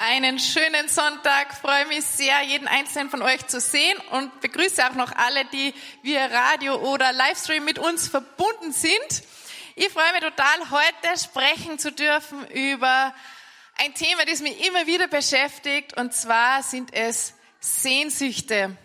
Einen 0.00 0.38
schönen 0.38 0.88
Sonntag. 0.88 1.52
Freue 1.60 1.84
mich 1.86 2.04
sehr, 2.04 2.40
jeden 2.42 2.68
einzelnen 2.68 3.10
von 3.10 3.20
euch 3.20 3.44
zu 3.48 3.60
sehen 3.60 3.98
und 4.12 4.40
begrüße 4.40 4.88
auch 4.88 4.94
noch 4.94 5.10
alle, 5.16 5.44
die 5.46 5.74
via 6.02 6.26
Radio 6.26 6.76
oder 6.76 7.12
Livestream 7.12 7.64
mit 7.64 7.80
uns 7.80 8.06
verbunden 8.06 8.70
sind. 8.70 9.24
Ich 9.74 9.88
freue 9.88 10.12
mich 10.12 10.20
total, 10.20 10.70
heute 10.70 11.18
sprechen 11.20 11.80
zu 11.80 11.90
dürfen 11.90 12.46
über 12.50 13.12
ein 13.76 13.92
Thema, 13.94 14.24
das 14.24 14.38
mich 14.38 14.64
immer 14.64 14.86
wieder 14.86 15.08
beschäftigt, 15.08 15.96
und 15.96 16.14
zwar 16.14 16.62
sind 16.62 16.94
es 16.94 17.34
Sehnsüchte. 17.58 18.76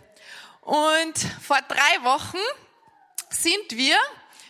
Und 0.62 1.20
vor 1.46 1.60
drei 1.68 2.04
Wochen 2.04 2.42
sind 3.30 3.78
wir, 3.78 3.98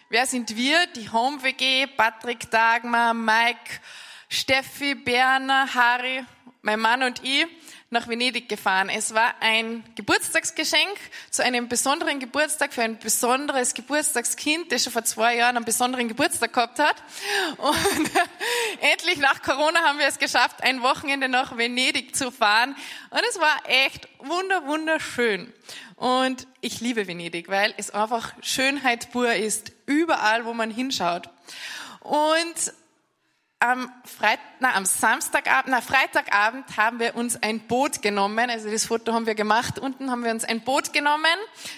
wer 0.08 0.26
sind 0.28 0.56
wir? 0.56 0.88
Die 0.96 1.12
Home 1.12 1.44
WG, 1.44 1.88
Patrick 1.88 2.50
Dagmar, 2.50 3.14
Mike, 3.14 3.82
Steffi, 4.30 4.96
Berner, 4.96 5.74
Harry 5.74 6.24
mein 6.64 6.80
Mann 6.80 7.04
und 7.04 7.24
ich 7.24 7.46
nach 7.90 8.08
Venedig 8.08 8.48
gefahren. 8.48 8.90
Es 8.90 9.14
war 9.14 9.36
ein 9.42 9.84
Geburtstagsgeschenk 9.96 10.98
zu 11.30 11.44
einem 11.44 11.68
besonderen 11.68 12.20
Geburtstag 12.20 12.74
für 12.74 12.84
ein 12.84 12.98
besonderes 12.98 13.74
Geburtstagskind, 13.74 14.72
das 14.72 14.84
schon 14.84 14.94
vor 14.94 15.04
zwei 15.04 15.36
Jahren 15.36 15.58
einen 15.58 15.66
besonderen 15.66 16.08
Geburtstag 16.08 16.54
gehabt 16.54 16.80
hat. 16.80 16.96
Und 17.58 18.12
endlich 18.82 19.18
nach 19.18 19.42
Corona 19.42 19.82
haben 19.82 20.00
wir 20.00 20.08
es 20.08 20.18
geschafft, 20.18 20.64
ein 20.64 20.82
Wochenende 20.82 21.28
nach 21.28 21.58
Venedig 21.58 22.16
zu 22.16 22.32
fahren. 22.32 22.76
Und 23.10 23.22
es 23.30 23.40
war 23.40 23.62
echt 23.66 24.08
wunder, 24.20 24.66
wunderschön. 24.66 25.54
Und 25.98 26.48
ich 26.62 26.80
liebe 26.80 27.08
Venedig, 27.08 27.50
weil 27.50 27.74
es 27.76 27.92
einfach 27.92 28.34
Schönheit 28.42 29.12
pur 29.12 29.34
ist, 29.34 29.74
überall, 29.86 30.46
wo 30.46 30.54
man 30.54 30.72
hinschaut. 30.72 31.30
Und 32.00 32.74
am, 33.64 33.90
Freit 34.04 34.40
na, 34.60 34.76
am 34.76 34.86
Samstagabend, 34.86 35.70
na, 35.70 35.80
Freitagabend 35.80 36.66
haben 36.76 37.00
wir 37.00 37.16
uns 37.16 37.42
ein 37.42 37.62
Boot 37.62 38.02
genommen. 38.02 38.50
Also 38.50 38.70
das 38.70 38.86
Foto 38.86 39.14
haben 39.14 39.26
wir 39.26 39.36
gemacht. 39.36 39.80
Unten 39.80 40.12
haben 40.12 40.24
wir 40.24 40.32
uns 40.32 40.44
ein 40.44 40.62
Boot 40.62 40.92
genommen. 40.92 41.26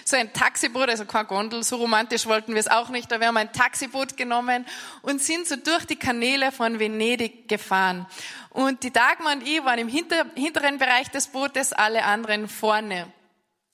So 0.04 0.16
ein 0.16 0.32
Taxiboot, 0.32 0.88
also 0.88 1.04
kein 1.04 1.26
Gondel. 1.28 1.62
So 1.62 1.76
romantisch 1.76 2.26
wollten 2.26 2.54
wir 2.54 2.60
es 2.60 2.68
auch 2.68 2.88
nicht. 2.88 3.12
Aber 3.12 3.20
wir 3.20 3.28
haben 3.28 3.36
ein 3.36 3.52
Taxiboot 3.52 4.16
genommen 4.16 4.66
und 5.02 5.22
sind 5.22 5.46
so 5.46 5.54
durch 5.54 5.84
die 5.86 5.96
Kanäle 5.96 6.50
von 6.50 6.80
Venedig 6.80 7.48
gefahren. 7.48 8.06
Und 8.50 8.82
die 8.82 8.92
Dagmar 8.92 9.34
und 9.34 9.46
ich 9.46 9.64
waren 9.64 9.78
im 9.78 9.88
hinter, 9.88 10.26
hinteren 10.34 10.78
Bereich 10.78 11.08
des 11.10 11.28
Bootes, 11.28 11.72
alle 11.72 12.04
anderen 12.04 12.48
vorne. 12.48 13.06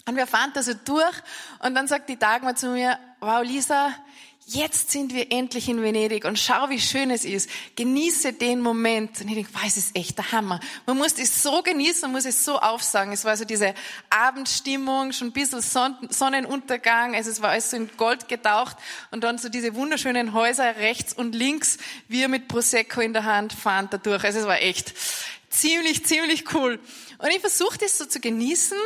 Und 0.06 0.16
wir 0.16 0.26
fahren 0.26 0.50
da 0.52 0.62
so 0.62 0.74
durch 0.74 1.14
und 1.60 1.74
dann 1.74 1.86
sagt 1.88 2.08
die 2.08 2.18
Dagmar 2.18 2.56
zu 2.56 2.68
mir, 2.68 2.98
wow 3.20 3.42
Lisa, 3.42 3.94
jetzt 4.54 4.90
sind 4.90 5.14
wir 5.14 5.32
endlich 5.32 5.68
in 5.68 5.82
Venedig 5.82 6.24
und 6.24 6.38
schau, 6.38 6.68
wie 6.68 6.80
schön 6.80 7.10
es 7.10 7.24
ist. 7.24 7.48
Genieße 7.76 8.32
den 8.32 8.60
Moment. 8.60 9.20
Und 9.20 9.28
ich 9.28 9.34
denke, 9.34 9.50
wow, 9.52 9.62
es 9.66 9.76
ist 9.76 9.96
echt 9.96 10.18
der 10.18 10.32
Hammer. 10.32 10.60
Man 10.86 10.98
muss 10.98 11.18
es 11.18 11.42
so 11.42 11.62
genießen, 11.62 12.02
man 12.02 12.12
muss 12.12 12.24
es 12.24 12.44
so 12.44 12.58
aufsagen. 12.58 13.12
Es 13.12 13.24
war 13.24 13.36
so 13.36 13.44
diese 13.44 13.74
Abendstimmung, 14.10 15.12
schon 15.12 15.28
ein 15.28 15.32
bisschen 15.32 15.60
Sonnenuntergang. 15.60 17.14
Also 17.14 17.30
es 17.30 17.42
war 17.42 17.50
alles 17.50 17.70
so 17.70 17.76
in 17.76 17.90
Gold 17.96 18.28
getaucht 18.28 18.76
und 19.10 19.24
dann 19.24 19.38
so 19.38 19.48
diese 19.48 19.74
wunderschönen 19.74 20.32
Häuser 20.32 20.76
rechts 20.76 21.12
und 21.12 21.34
links. 21.34 21.78
Wir 22.08 22.28
mit 22.28 22.48
Prosecco 22.48 23.00
in 23.00 23.12
der 23.12 23.24
Hand 23.24 23.52
fahren 23.52 23.88
da 23.90 23.98
durch. 23.98 24.24
Also 24.24 24.40
es 24.40 24.46
war 24.46 24.60
echt 24.60 24.94
ziemlich, 25.50 26.04
ziemlich 26.04 26.52
cool. 26.54 26.80
Und 27.18 27.30
ich 27.30 27.40
versuche 27.40 27.78
das 27.78 27.98
so 27.98 28.04
zu 28.04 28.20
genießen 28.20 28.78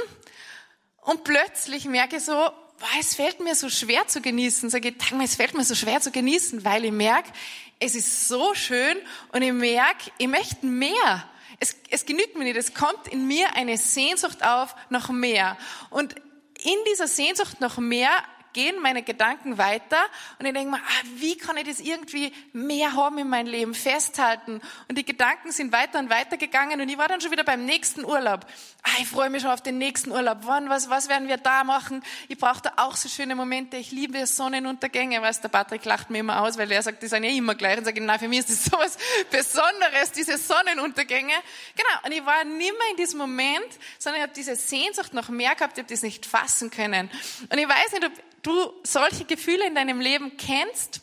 und 1.02 1.24
plötzlich 1.24 1.84
merke 1.84 2.16
ich 2.16 2.24
so, 2.24 2.50
boah, 2.78 2.88
es 3.00 3.14
fällt 3.14 3.40
mir 3.40 3.54
so 3.54 3.68
schwer 3.68 4.06
zu 4.06 4.20
genießen. 4.20 4.70
Sage 4.70 4.88
ich, 4.88 4.94
es 5.22 5.36
fällt 5.36 5.54
mir 5.54 5.64
so 5.64 5.74
schwer 5.74 6.00
zu 6.00 6.10
genießen, 6.10 6.64
weil 6.64 6.84
ich 6.84 6.92
merke, 6.92 7.30
es 7.78 7.94
ist 7.94 8.28
so 8.28 8.54
schön 8.54 8.96
und 9.32 9.42
ich 9.42 9.52
merke, 9.52 10.10
ich 10.18 10.28
möchte 10.28 10.66
mehr. 10.66 11.28
Es, 11.58 11.76
es 11.90 12.06
genügt 12.06 12.36
mir 12.36 12.44
nicht. 12.44 12.56
Es 12.56 12.74
kommt 12.74 13.08
in 13.08 13.26
mir 13.26 13.54
eine 13.54 13.78
Sehnsucht 13.78 14.44
auf 14.44 14.74
nach 14.90 15.08
mehr. 15.10 15.56
Und 15.90 16.14
in 16.62 16.76
dieser 16.90 17.06
Sehnsucht 17.06 17.60
nach 17.60 17.78
mehr 17.78 18.10
gehen 18.56 18.80
meine 18.80 19.02
Gedanken 19.02 19.58
weiter 19.58 19.98
und 20.38 20.46
ich 20.46 20.54
denke 20.54 20.70
mir, 20.70 20.78
ah, 20.78 21.02
wie 21.16 21.36
kann 21.36 21.58
ich 21.58 21.64
das 21.64 21.78
irgendwie 21.78 22.32
mehr 22.54 22.94
haben 22.94 23.18
in 23.18 23.28
meinem 23.28 23.48
Leben, 23.48 23.74
festhalten? 23.74 24.62
Und 24.88 24.96
die 24.96 25.04
Gedanken 25.04 25.52
sind 25.52 25.72
weiter 25.72 25.98
und 25.98 26.08
weiter 26.08 26.38
gegangen 26.38 26.80
und 26.80 26.88
ich 26.88 26.96
war 26.96 27.06
dann 27.06 27.20
schon 27.20 27.30
wieder 27.30 27.44
beim 27.44 27.66
nächsten 27.66 28.02
Urlaub. 28.02 28.46
Ah, 28.82 29.00
ich 29.00 29.08
freue 29.08 29.28
mich 29.28 29.42
schon 29.42 29.50
auf 29.50 29.60
den 29.60 29.76
nächsten 29.76 30.10
Urlaub. 30.10 30.38
Wann, 30.42 30.70
was, 30.70 30.88
was 30.88 31.10
werden 31.10 31.28
wir 31.28 31.36
da 31.36 31.64
machen? 31.64 32.02
Ich 32.28 32.38
brauche 32.38 32.62
da 32.62 32.72
auch 32.76 32.96
so 32.96 33.10
schöne 33.10 33.34
Momente. 33.34 33.76
Ich 33.76 33.90
liebe 33.90 34.24
Sonnenuntergänge. 34.26 35.20
Weißt, 35.20 35.44
der 35.44 35.50
Patrick 35.50 35.84
lacht 35.84 36.08
mir 36.08 36.18
immer 36.18 36.40
aus, 36.40 36.56
weil 36.56 36.72
er 36.72 36.82
sagt, 36.82 37.02
die 37.02 37.08
sind 37.08 37.24
ja 37.24 37.30
immer 37.30 37.56
gleich. 37.56 37.76
Und 37.76 37.84
sage 37.84 38.00
nein, 38.00 38.18
für 38.18 38.28
mich 38.28 38.38
ist 38.38 38.50
das 38.50 38.64
so 38.70 38.78
was 38.78 38.96
Besonderes, 39.30 40.12
diese 40.12 40.38
Sonnenuntergänge. 40.38 41.34
Genau. 41.74 42.06
Und 42.06 42.12
ich 42.12 42.24
war 42.24 42.42
nimmer 42.44 42.90
in 42.92 42.96
diesem 42.96 43.18
Moment, 43.18 43.68
sondern 43.98 44.20
ich 44.20 44.22
habe 44.22 44.34
diese 44.34 44.56
Sehnsucht 44.56 45.12
noch 45.12 45.28
mehr 45.28 45.54
gehabt. 45.54 45.76
Ich 45.76 45.82
habe 45.82 45.92
das 45.92 46.02
nicht 46.02 46.24
fassen 46.24 46.70
können. 46.70 47.10
Und 47.50 47.58
ich 47.58 47.68
weiß 47.68 47.92
nicht, 47.92 48.04
ob 48.06 48.12
du 48.46 48.72
solche 48.82 49.24
Gefühle 49.24 49.66
in 49.66 49.74
deinem 49.74 50.00
Leben 50.00 50.36
kennst, 50.36 51.00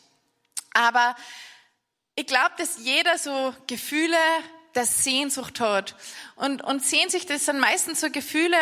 aber 0.72 1.14
ich 2.16 2.26
glaube, 2.26 2.52
dass 2.58 2.78
jeder 2.78 3.18
so 3.18 3.54
Gefühle 3.66 4.16
der 4.74 4.86
Sehnsucht 4.86 5.60
hat. 5.60 5.94
Und, 6.36 6.62
und 6.62 6.84
Sehnsucht, 6.84 7.30
das 7.30 7.46
sind 7.46 7.60
meistens 7.60 8.00
so 8.00 8.10
Gefühle, 8.10 8.56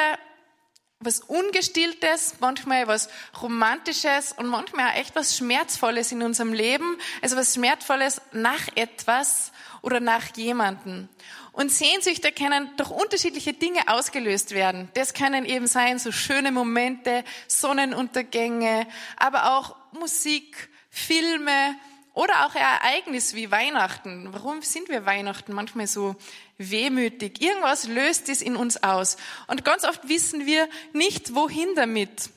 was 1.03 1.21
Ungestilltes, 1.21 2.37
manchmal 2.41 2.87
was 2.87 3.09
Romantisches 3.41 4.33
und 4.33 4.47
manchmal 4.47 4.91
auch 4.91 4.97
echt 4.97 5.15
was 5.15 5.37
Schmerzvolles 5.37 6.13
in 6.13 6.23
unserem 6.23 6.53
Leben. 6.53 6.97
Also 7.21 7.37
was 7.37 7.55
Schmerzvolles 7.55 8.21
nach 8.33 8.69
etwas 8.75 9.53
oder 9.83 10.01
nach 10.01 10.37
jemanden. 10.37 11.09
Und 11.53 11.71
Sehnsüchte 11.71 12.33
können 12.33 12.71
durch 12.77 12.91
unterschiedliche 12.91 13.53
Dinge 13.53 13.81
ausgelöst 13.89 14.53
werden. 14.53 14.89
Das 14.95 15.13
können 15.13 15.45
eben 15.45 15.67
sein, 15.67 15.99
so 15.99 16.11
schöne 16.11 16.51
Momente, 16.51 17.25
Sonnenuntergänge, 17.47 18.87
aber 19.19 19.59
auch 19.59 19.77
Musik, 19.93 20.71
Filme 20.89 21.77
oder 22.15 22.47
auch 22.47 22.55
ein 22.55 22.63
Ereignis 22.63 23.35
wie 23.35 23.51
Weihnachten. 23.51 24.29
Warum 24.33 24.63
sind 24.63 24.89
wir 24.89 25.07
Weihnachten 25.07 25.53
manchmal 25.53 25.87
so 25.87 26.17
wehmütig? 26.59 27.41
Irgendwas 27.41 27.89
löst 27.89 28.29
es 28.29 28.43
in 28.43 28.57
uns 28.57 28.83
aus. 28.83 29.17
Und 29.47 29.65
ganz 29.65 29.85
oft 29.85 30.09
wissen 30.09 30.47
wir 30.47 30.69
nicht, 30.93 31.35
wohin 31.35 31.75
damit. 31.75 32.31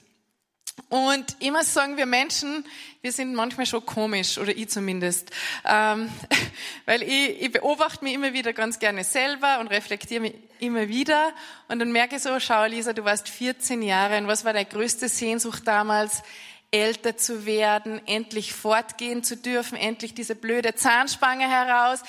Und 0.90 1.38
immer 1.40 1.64
sagen 1.64 1.98
wir 1.98 2.06
Menschen, 2.06 2.66
wir 3.02 3.12
sind 3.12 3.34
manchmal 3.34 3.66
schon 3.66 3.86
komisch, 3.86 4.38
oder 4.38 4.56
ich 4.56 4.70
zumindest. 4.70 5.32
Ähm, 5.66 6.10
weil 6.86 7.02
ich, 7.04 7.42
ich 7.42 7.52
beobachte 7.52 8.04
mich 8.04 8.14
immer 8.14 8.34
wieder 8.34 8.54
ganz 8.54 8.80
gerne 8.80 9.04
selber 9.04 9.60
und 9.60 9.68
reflektiere 9.68 10.22
mich 10.22 10.36
immer 10.60 10.88
wieder. 10.88 11.34
Und 11.68 11.80
dann 11.80 11.92
merke 11.92 12.18
ich 12.18 12.22
so, 12.22 12.40
schau 12.40 12.66
Lisa, 12.66 12.94
du 12.94 13.04
warst 13.04 13.30
14 13.30 13.82
Jahre 13.82 14.18
und 14.18 14.28
was 14.28 14.46
war 14.46 14.54
deine 14.54 14.66
größte 14.66 15.10
Sehnsucht 15.10 15.68
damals? 15.68 16.24
Älter 16.72 17.18
zu 17.18 17.46
werden, 17.46 18.02
endlich 18.08 18.54
fortgehen 18.54 19.24
zu 19.24 19.38
dürfen, 19.38 19.78
endlich 19.78 20.14
diese 20.14 20.36
blöde 20.36 20.76
Zahnspange 20.76 21.50
heraus. 21.50 22.02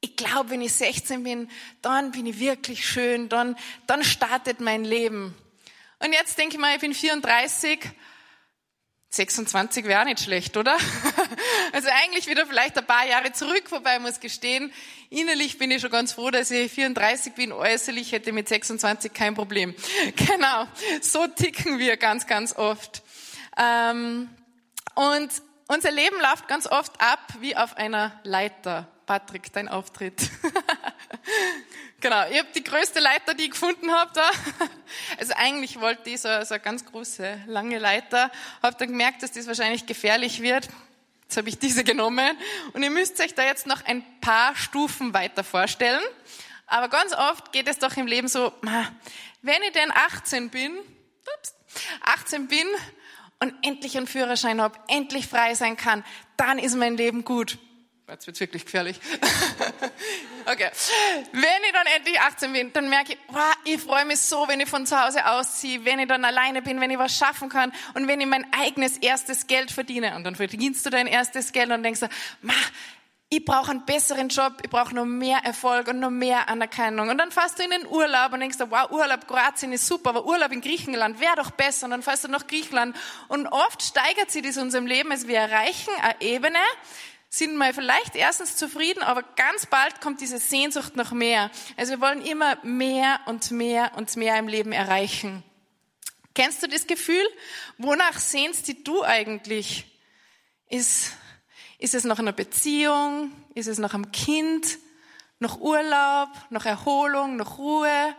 Ich 0.00 0.16
glaube, 0.16 0.50
wenn 0.50 0.60
ich 0.60 0.72
16 0.74 1.22
bin, 1.22 1.50
dann 1.82 2.12
bin 2.12 2.26
ich 2.26 2.38
wirklich 2.38 2.86
schön, 2.86 3.28
dann, 3.28 3.56
dann 3.86 4.04
startet 4.04 4.60
mein 4.60 4.84
Leben. 4.84 5.34
Und 5.98 6.12
jetzt 6.12 6.38
denke 6.38 6.54
ich 6.54 6.60
mal, 6.60 6.74
ich 6.74 6.80
bin 6.80 6.94
34, 6.94 7.80
26 9.10 9.86
wäre 9.86 10.02
auch 10.02 10.04
nicht 10.04 10.20
schlecht, 10.20 10.56
oder? 10.56 10.76
Also 11.70 11.88
eigentlich 12.02 12.26
wieder 12.26 12.46
vielleicht 12.46 12.78
ein 12.78 12.86
paar 12.86 13.06
Jahre 13.06 13.30
zurück, 13.32 13.64
wobei 13.70 13.96
ich 13.96 14.00
muss 14.00 14.20
gestehen, 14.20 14.72
innerlich 15.10 15.58
bin 15.58 15.70
ich 15.70 15.82
schon 15.82 15.90
ganz 15.90 16.12
froh, 16.12 16.30
dass 16.30 16.50
ich 16.50 16.72
34 16.72 17.34
bin, 17.34 17.52
äußerlich 17.52 18.10
hätte 18.12 18.32
mit 18.32 18.48
26 18.48 19.12
kein 19.12 19.34
Problem. 19.34 19.74
Genau, 20.16 20.66
so 21.02 21.26
ticken 21.26 21.78
wir 21.78 21.98
ganz, 21.98 22.26
ganz 22.26 22.56
oft. 22.56 23.02
Ähm, 23.58 24.30
und 24.94 25.30
unser 25.66 25.90
Leben 25.90 26.16
läuft 26.20 26.48
ganz 26.48 26.66
oft 26.66 27.00
ab 27.00 27.20
wie 27.40 27.56
auf 27.56 27.76
einer 27.76 28.18
Leiter. 28.22 28.88
Patrick, 29.06 29.52
dein 29.52 29.68
Auftritt. 29.68 30.30
Genau, 32.00 32.28
ich 32.30 32.38
habe 32.38 32.48
die 32.54 32.62
größte 32.62 33.00
Leiter, 33.00 33.34
die 33.34 33.44
ich 33.44 33.50
gefunden 33.50 33.90
habe 33.90 34.12
da. 34.14 34.30
Also 35.18 35.34
eigentlich 35.36 35.80
wollte 35.80 36.10
ich 36.10 36.20
so, 36.20 36.28
so 36.44 36.54
eine 36.54 36.62
ganz 36.62 36.84
große, 36.84 37.42
lange 37.46 37.78
Leiter. 37.78 38.30
Habe 38.62 38.76
dann 38.78 38.88
gemerkt, 38.88 39.22
dass 39.22 39.32
das 39.32 39.48
wahrscheinlich 39.48 39.84
gefährlich 39.84 40.40
wird. 40.40 40.68
Jetzt 41.22 41.36
habe 41.36 41.48
ich 41.48 41.58
diese 41.58 41.82
genommen. 41.82 42.38
Und 42.72 42.84
ihr 42.84 42.90
müsst 42.90 43.20
euch 43.20 43.34
da 43.34 43.44
jetzt 43.44 43.66
noch 43.66 43.84
ein 43.84 44.04
paar 44.20 44.54
Stufen 44.54 45.12
weiter 45.12 45.42
vorstellen. 45.42 46.02
Aber 46.68 46.88
ganz 46.88 47.12
oft 47.14 47.50
geht 47.50 47.66
es 47.66 47.80
doch 47.80 47.96
im 47.96 48.06
Leben 48.06 48.28
so, 48.28 48.52
wenn 49.42 49.62
ich 49.62 49.72
denn 49.72 49.90
18 49.90 50.50
bin, 50.50 50.78
ups, 50.78 51.54
18 52.02 52.46
bin 52.46 52.66
und 53.40 53.54
endlich 53.62 53.96
einen 53.96 54.06
Führerschein 54.06 54.60
habe, 54.60 54.78
endlich 54.88 55.26
frei 55.26 55.54
sein 55.54 55.76
kann, 55.76 56.04
dann 56.36 56.58
ist 56.58 56.76
mein 56.76 56.96
Leben 56.96 57.24
gut. 57.24 57.58
Jetzt 58.08 58.26
wird's 58.26 58.40
wirklich 58.40 58.64
gefährlich. 58.64 58.98
okay. 60.46 60.70
Wenn 61.32 61.62
ich 61.66 61.72
dann 61.74 61.86
endlich 61.94 62.18
18 62.18 62.52
bin, 62.54 62.72
dann 62.72 62.88
merke 62.88 63.12
ich, 63.12 63.18
wow, 63.28 63.54
ich 63.64 63.80
freue 63.82 64.06
mich 64.06 64.18
so, 64.20 64.48
wenn 64.48 64.60
ich 64.60 64.68
von 64.68 64.86
zu 64.86 64.98
Hause 64.98 65.26
ausziehe, 65.26 65.84
wenn 65.84 65.98
ich 65.98 66.08
dann 66.08 66.24
alleine 66.24 66.62
bin, 66.62 66.80
wenn 66.80 66.90
ich 66.90 66.98
was 66.98 67.14
schaffen 67.14 67.50
kann 67.50 67.70
und 67.92 68.08
wenn 68.08 68.18
ich 68.20 68.26
mein 68.26 68.50
eigenes 68.54 68.96
erstes 68.96 69.46
Geld 69.46 69.70
verdiene. 69.70 70.16
Und 70.16 70.24
dann 70.24 70.36
verdienst 70.36 70.86
du 70.86 70.90
dein 70.90 71.06
erstes 71.06 71.52
Geld 71.52 71.70
und 71.70 71.82
denkst, 71.82 72.00
ma, 72.40 72.54
ich 73.30 73.44
brauche 73.44 73.70
einen 73.70 73.84
besseren 73.84 74.28
Job, 74.28 74.54
ich 74.62 74.70
brauche 74.70 74.94
noch 74.94 75.04
mehr 75.04 75.38
Erfolg 75.44 75.88
und 75.88 76.00
noch 76.00 76.10
mehr 76.10 76.48
Anerkennung. 76.48 77.10
Und 77.10 77.18
dann 77.18 77.30
fährst 77.30 77.58
du 77.58 77.62
in 77.62 77.70
den 77.70 77.86
Urlaub 77.86 78.32
und 78.32 78.40
denkst, 78.40 78.56
wow, 78.58 78.90
Urlaub 78.90 79.28
Kroatien 79.28 79.72
ist 79.72 79.86
super, 79.86 80.10
aber 80.10 80.24
Urlaub 80.24 80.50
in 80.50 80.62
Griechenland 80.62 81.20
wäre 81.20 81.36
doch 81.36 81.50
besser. 81.50 81.84
Und 81.84 81.90
dann 81.90 82.02
fährst 82.02 82.24
du 82.24 82.28
nach 82.28 82.46
Griechenland. 82.46 82.96
Und 83.28 83.46
oft 83.46 83.82
steigert 83.82 84.30
sich 84.30 84.42
das 84.42 84.56
in 84.56 84.62
unserem 84.62 84.86
Leben, 84.86 85.12
als 85.12 85.28
wir 85.28 85.36
erreichen 85.36 85.90
eine 86.00 86.20
Ebene, 86.20 86.58
sind 87.28 87.56
mal 87.56 87.74
vielleicht 87.74 88.16
erstens 88.16 88.56
zufrieden, 88.56 89.02
aber 89.02 89.22
ganz 89.36 89.66
bald 89.66 90.00
kommt 90.00 90.22
diese 90.22 90.38
Sehnsucht 90.38 90.96
noch 90.96 91.12
mehr. 91.12 91.50
Also 91.76 91.92
wir 91.92 92.00
wollen 92.00 92.22
immer 92.22 92.56
mehr 92.62 93.20
und 93.26 93.50
mehr 93.50 93.92
und 93.96 94.16
mehr 94.16 94.38
im 94.38 94.48
Leben 94.48 94.72
erreichen. 94.72 95.42
Kennst 96.34 96.62
du 96.62 96.68
das 96.68 96.86
Gefühl? 96.86 97.26
Wonach 97.76 98.18
sehnst 98.18 98.72
du 98.86 99.04
eigentlich? 99.04 99.84
Ist 100.70 101.12
ist 101.78 101.94
es 101.94 102.04
nach 102.04 102.18
einer 102.18 102.32
Beziehung? 102.32 103.32
Ist 103.54 103.68
es 103.68 103.78
nach 103.78 103.94
einem 103.94 104.10
Kind? 104.12 104.78
Nach 105.38 105.58
Urlaub? 105.58 106.28
Nach 106.50 106.66
Erholung? 106.66 107.36
Nach 107.36 107.58
Ruhe? 107.58 108.14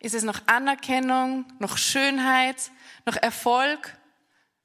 Ist 0.00 0.14
es 0.14 0.24
nach 0.24 0.42
Anerkennung? 0.46 1.46
Nach 1.60 1.78
Schönheit? 1.78 2.70
Nach 3.06 3.16
Erfolg? 3.16 3.96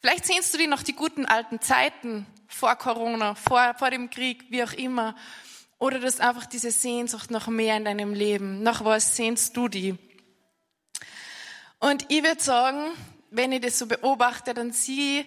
Vielleicht 0.01 0.25
sehnst 0.25 0.53
du 0.53 0.57
dich 0.57 0.67
nach 0.67 0.83
die 0.83 0.95
guten 0.95 1.25
alten 1.25 1.61
Zeiten 1.61 2.25
vor 2.47 2.75
Corona, 2.75 3.35
vor, 3.35 3.75
vor 3.77 3.91
dem 3.91 4.09
Krieg, 4.09 4.45
wie 4.49 4.63
auch 4.63 4.73
immer. 4.73 5.15
Oder 5.77 5.99
du 5.99 6.07
hast 6.07 6.19
einfach 6.19 6.45
diese 6.45 6.71
Sehnsucht 6.71 7.31
nach 7.31 7.47
mehr 7.47 7.77
in 7.77 7.85
deinem 7.85 8.13
Leben. 8.13 8.63
Nach 8.63 8.83
was 8.83 9.15
sehnst 9.15 9.55
du 9.55 9.67
die? 9.67 9.95
Und 11.79 12.05
ich 12.09 12.23
würde 12.23 12.41
sagen, 12.41 12.91
wenn 13.29 13.51
ich 13.51 13.61
das 13.61 13.77
so 13.79 13.85
beobachte, 13.85 14.53
dann 14.53 14.71
sehe 14.71 15.25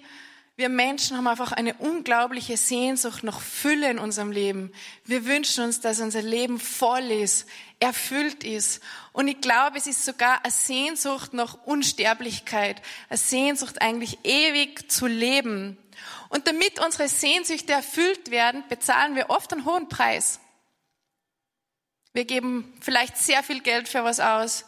wir 0.57 0.69
Menschen 0.69 1.17
haben 1.17 1.27
einfach 1.27 1.53
eine 1.53 1.75
unglaubliche 1.75 2.59
Sehnsucht 2.59 3.25
nach 3.25 3.41
Fülle 3.41 3.91
in 3.91 3.99
unserem 3.99 4.31
Leben. 4.31 4.73
Wir 5.05 5.25
wünschen 5.25 5.65
uns, 5.65 5.81
dass 5.81 6.01
unser 6.01 6.21
Leben 6.21 6.61
voll 6.61 7.11
ist, 7.11 7.49
erfüllt 7.81 8.45
ist. 8.45 8.83
Und 9.13 9.29
ich 9.29 9.41
glaube, 9.41 9.79
es 9.79 9.87
ist 9.87 10.05
sogar 10.05 10.45
eine 10.45 10.53
Sehnsucht 10.53 11.33
nach 11.33 11.57
Unsterblichkeit, 11.65 12.83
eine 13.09 13.17
Sehnsucht 13.17 13.81
eigentlich 13.81 14.19
ewig 14.25 14.93
zu 14.93 15.07
leben. 15.07 15.79
Und 16.29 16.47
damit 16.47 16.85
unsere 16.85 17.09
Sehnsüchte 17.09 17.73
erfüllt 17.73 18.31
werden, 18.31 18.63
bezahlen 18.69 19.17
wir 19.17 19.31
oft 19.31 19.53
einen 19.53 19.65
hohen 19.65 19.89
Preis. 19.89 20.39
Wir 22.13 22.27
geben 22.27 22.75
vielleicht 22.81 23.17
sehr 23.17 23.43
viel 23.43 23.61
Geld 23.61 23.89
für 23.89 24.05
was 24.05 24.21
aus. 24.21 24.67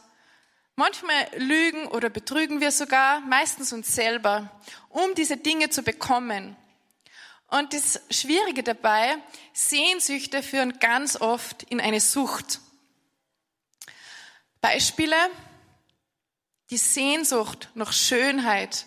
Manchmal 0.77 1.29
lügen 1.37 1.87
oder 1.87 2.11
betrügen 2.11 2.61
wir 2.61 2.73
sogar, 2.73 3.21
meistens 3.21 3.73
uns 3.73 3.95
selber, 3.95 4.51
um 4.89 5.15
diese 5.15 5.37
Dinge 5.37 5.71
zu 5.71 5.83
bekommen. 5.83 6.57
Und 7.47 7.73
das 7.73 8.01
Schwierige 8.11 8.65
dabei, 8.65 9.17
Sehnsüchte 9.53 10.43
führen 10.43 10.81
ganz 10.81 11.21
oft 11.21 11.63
in 11.65 11.81
eine 11.81 12.01
Sucht. 12.01 12.61
Beispiele, 14.61 15.17
die 16.71 16.79
Sehnsucht 16.79 17.69
nach 17.75 17.93
Schönheit, 17.93 18.87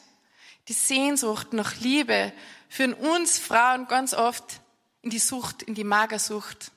die 0.68 0.74
Sehnsucht 0.74 1.54
nach 1.54 1.75
Liebe 1.78 2.34
führen 2.68 2.94
uns 2.94 3.38
Frauen 3.39 3.88
ganz 3.88 4.13
oft 4.13 4.60
in 5.01 5.10
die 5.10 5.19
Sucht, 5.19 5.63
in 5.63 5.75
die 5.75 5.86
Magersucht. 5.86 6.72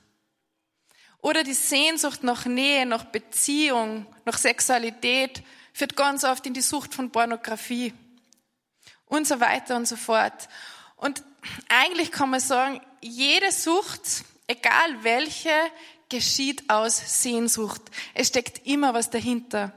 Oder 1.21 1.43
die 1.43 1.53
Sehnsucht 1.53 2.23
nach 2.23 2.45
Nähe, 2.45 2.85
nach 2.85 3.05
Beziehung, 3.05 4.07
nach 4.25 4.37
Sexualität 4.37 5.43
führt 5.71 5.95
ganz 5.95 6.23
oft 6.23 6.45
in 6.47 6.53
die 6.53 6.61
Sucht 6.61 6.93
von 6.93 7.11
Pornografie 7.11 7.93
und 9.05 9.27
so 9.27 9.39
weiter 9.39 9.75
und 9.75 9.87
so 9.87 9.95
fort. 9.95 10.49
Und 10.97 11.23
eigentlich 11.69 12.11
kann 12.11 12.31
man 12.31 12.39
sagen, 12.39 12.81
jede 13.01 13.51
Sucht, 13.51 14.23
egal 14.47 15.03
welche, 15.03 15.51
geschieht 16.09 16.69
aus 16.69 17.21
Sehnsucht. 17.21 17.81
Es 18.13 18.27
steckt 18.27 18.65
immer 18.65 18.93
was 18.93 19.09
dahinter. 19.09 19.73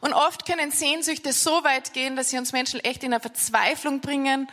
Und 0.00 0.14
oft 0.14 0.46
können 0.46 0.70
Sehnsüchte 0.70 1.32
so 1.32 1.64
weit 1.64 1.92
gehen, 1.92 2.16
dass 2.16 2.30
sie 2.30 2.38
uns 2.38 2.52
Menschen 2.52 2.80
echt 2.80 3.02
in 3.02 3.12
eine 3.12 3.20
Verzweiflung 3.20 4.00
bringen 4.00 4.48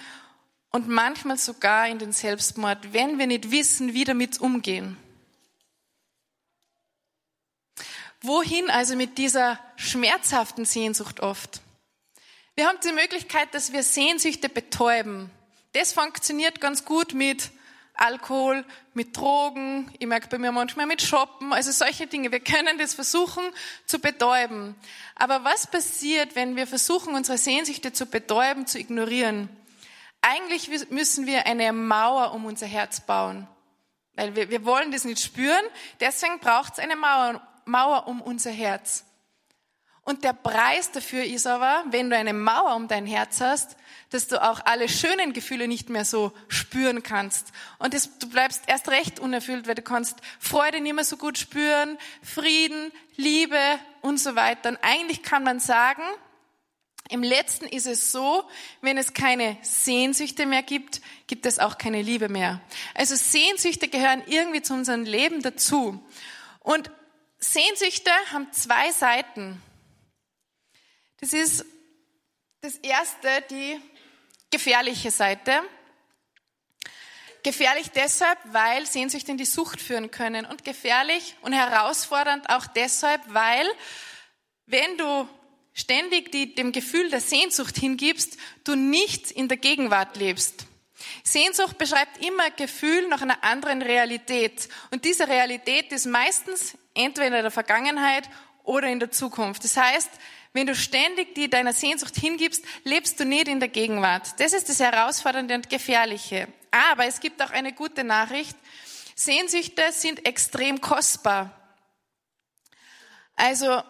und 0.72 0.90
manchmal 0.90 1.38
sogar 1.38 1.88
in 1.88 2.00
den 2.00 2.12
Selbstmord, 2.12 2.94
wenn 2.94 3.18
wir 3.18 3.28
nicht 3.28 3.52
wissen, 3.52 3.94
wie 3.94 4.04
damit 4.04 4.42
umgehen. 4.42 4.98
Wohin 8.22 8.70
also 8.70 8.96
mit 8.96 9.18
dieser 9.18 9.60
schmerzhaften 9.76 10.66
Sehnsucht 10.66 11.20
oft? 11.20 11.62
Wir 12.56 12.68
haben 12.68 12.80
die 12.84 12.92
Möglichkeit, 12.92 13.54
dass 13.54 13.72
wir 13.72 13.84
Sehnsüchte 13.84 14.50
betäuben. 14.50 15.30
Das 15.74 15.94
funktioniert 15.94 16.60
ganz 16.60 16.86
gut 16.86 17.14
mit 17.14 17.52
Alkohol, 17.94 18.66
mit 18.94 19.18
Drogen, 19.18 19.92
ich 19.98 20.08
merke 20.08 20.28
bei 20.28 20.38
mir 20.38 20.52
manchmal 20.52 20.86
mit 20.86 21.02
Shoppen, 21.02 21.52
also 21.52 21.72
solche 21.72 22.08
Dinge. 22.08 22.32
Wir 22.32 22.40
können 22.40 22.78
das 22.78 22.94
versuchen 22.94 23.44
zu 23.86 24.00
betäuben. 24.00 24.76
Aber 25.16 25.44
was 25.44 25.68
passiert, 25.68 26.36
wenn 26.36 26.56
wir 26.56 26.68
versuchen, 26.68 27.16
unsere 27.16 27.38
Sehnsüchte 27.38 27.94
zu 27.94 28.06
betäuben, 28.06 28.68
zu 28.68 28.80
ignorieren? 28.80 29.50
Eigentlich 30.22 30.90
müssen 30.90 31.26
wir 31.26 31.46
eine 31.46 31.74
Mauer 31.74 32.34
um 32.34 32.46
unser 32.46 32.68
Herz 32.68 33.02
bauen. 33.02 33.48
Weil 34.14 34.36
wir, 34.36 34.50
wir 34.50 34.66
wollen 34.66 34.92
das 34.92 35.04
nicht 35.04 35.22
spüren, 35.22 35.64
deswegen 36.00 36.40
braucht 36.40 36.74
es 36.74 36.80
eine 36.80 36.96
Mauer 36.96 37.42
Mauer 37.68 38.08
um 38.08 38.22
unser 38.22 38.52
Herz. 38.52 39.04
Und 40.08 40.24
der 40.24 40.32
Preis 40.32 40.92
dafür 40.92 41.26
ist 41.26 41.46
aber, 41.48 41.84
wenn 41.90 42.10
du 42.10 42.16
eine 42.16 42.32
Mauer 42.32 42.76
um 42.76 42.88
dein 42.88 43.06
Herz 43.06 43.42
hast, 43.42 43.76
dass 44.10 44.30
du 44.30 44.42
auch 44.42 44.62
alle 44.64 44.88
schönen 44.88 45.34
Gefühle 45.34 45.68
nicht 45.68 45.90
mehr 45.90 46.06
so 46.06 46.32
spüren 46.48 47.04
kannst. 47.04 47.52
Und 47.78 47.94
das, 47.94 48.18
du 48.18 48.30
bleibst 48.30 48.64
erst 48.68 48.88
recht 48.88 49.20
unerfüllt, 49.20 49.68
weil 49.68 49.76
du 49.76 49.82
kannst 49.82 50.20
Freude 50.40 50.80
nicht 50.80 50.96
mehr 50.96 51.04
so 51.04 51.18
gut 51.18 51.38
spüren, 51.38 51.98
Frieden, 52.24 52.94
Liebe 53.18 53.60
und 54.00 54.18
so 54.18 54.36
weiter. 54.36 54.70
Und 54.70 54.80
eigentlich 54.82 55.24
kann 55.24 55.44
man 55.44 55.60
sagen, 55.60 56.04
im 57.10 57.22
letzten 57.22 57.66
ist 57.66 57.86
es 57.86 58.12
so, 58.14 58.46
wenn 58.80 58.98
es 58.98 59.14
keine 59.14 59.58
Sehnsüchte 59.62 60.46
mehr 60.46 60.64
gibt, 60.64 61.02
gibt 61.28 61.46
es 61.46 61.60
auch 61.60 61.78
keine 61.78 62.02
Liebe 62.02 62.30
mehr. 62.30 62.62
Also 62.94 63.16
Sehnsüchte 63.16 63.90
gehören 63.90 64.24
irgendwie 64.26 64.62
zu 64.62 64.74
unserem 64.74 65.04
Leben 65.04 65.42
dazu. 65.42 66.02
Und 66.60 66.92
Sehnsüchte 67.40 68.12
haben 68.32 68.52
zwei 68.52 68.92
Seiten. 68.92 69.62
Das 71.20 71.34
ist 71.34 71.66
das 72.62 72.76
erste, 72.76 73.44
die 73.50 73.80
gefährliche 74.52 75.12
Seite. 75.12 75.62
Gefährlich 77.44 77.90
deshalb, 77.92 78.38
weil 78.46 78.86
Sehnsüchte 78.86 79.32
in 79.32 79.38
die 79.38 79.46
Sucht 79.46 79.82
führen 79.82 80.12
können 80.12 80.46
und 80.46 80.64
gefährlich 80.64 81.36
und 81.42 81.54
herausfordernd 81.54 82.50
auch 82.50 82.68
deshalb, 82.68 83.22
weil 83.28 83.66
wenn 84.66 84.98
du 84.98 85.30
ständig 85.74 86.32
die, 86.32 86.56
dem 86.56 86.72
Gefühl 86.72 87.10
der 87.10 87.22
Sehnsucht 87.22 87.78
hingibst, 87.78 88.38
du 88.64 88.76
nicht 88.76 89.32
in 89.32 89.48
der 89.48 89.58
Gegenwart 89.58 90.18
lebst. 90.18 90.67
Sehnsucht 91.24 91.78
beschreibt 91.78 92.24
immer 92.26 92.50
Gefühl 92.52 93.08
nach 93.08 93.22
einer 93.22 93.44
anderen 93.44 93.82
Realität. 93.82 94.70
Und 94.92 95.06
diese 95.06 95.28
Realität 95.28 95.92
ist 95.92 96.06
meistens 96.06 96.78
entweder 96.94 97.38
in 97.38 97.44
der 97.44 97.52
Vergangenheit 97.52 98.30
oder 98.64 98.88
in 98.88 99.00
der 99.00 99.12
Zukunft. 99.12 99.64
Das 99.64 99.78
heißt, 99.78 100.10
wenn 100.54 100.68
du 100.68 100.76
ständig 100.76 101.36
die 101.36 101.50
deiner 101.50 101.74
Sehnsucht 101.74 102.16
hingibst, 102.16 102.64
lebst 102.84 103.20
du 103.20 103.26
nicht 103.26 103.48
in 103.48 103.60
der 103.60 103.70
Gegenwart. 103.70 104.40
Das 104.40 104.54
ist 104.54 104.70
das 104.70 104.80
Herausfordernde 104.80 105.56
und 105.56 105.70
Gefährliche. 105.70 106.48
Aber 106.72 107.06
es 107.06 107.20
gibt 107.20 107.42
auch 107.42 107.52
eine 107.52 107.74
gute 107.74 108.04
Nachricht. 108.04 108.58
Sehnsüchte 109.16 109.84
sind 109.92 110.26
extrem 110.26 110.82
kostbar. 110.82 111.52
Also, 113.36 113.82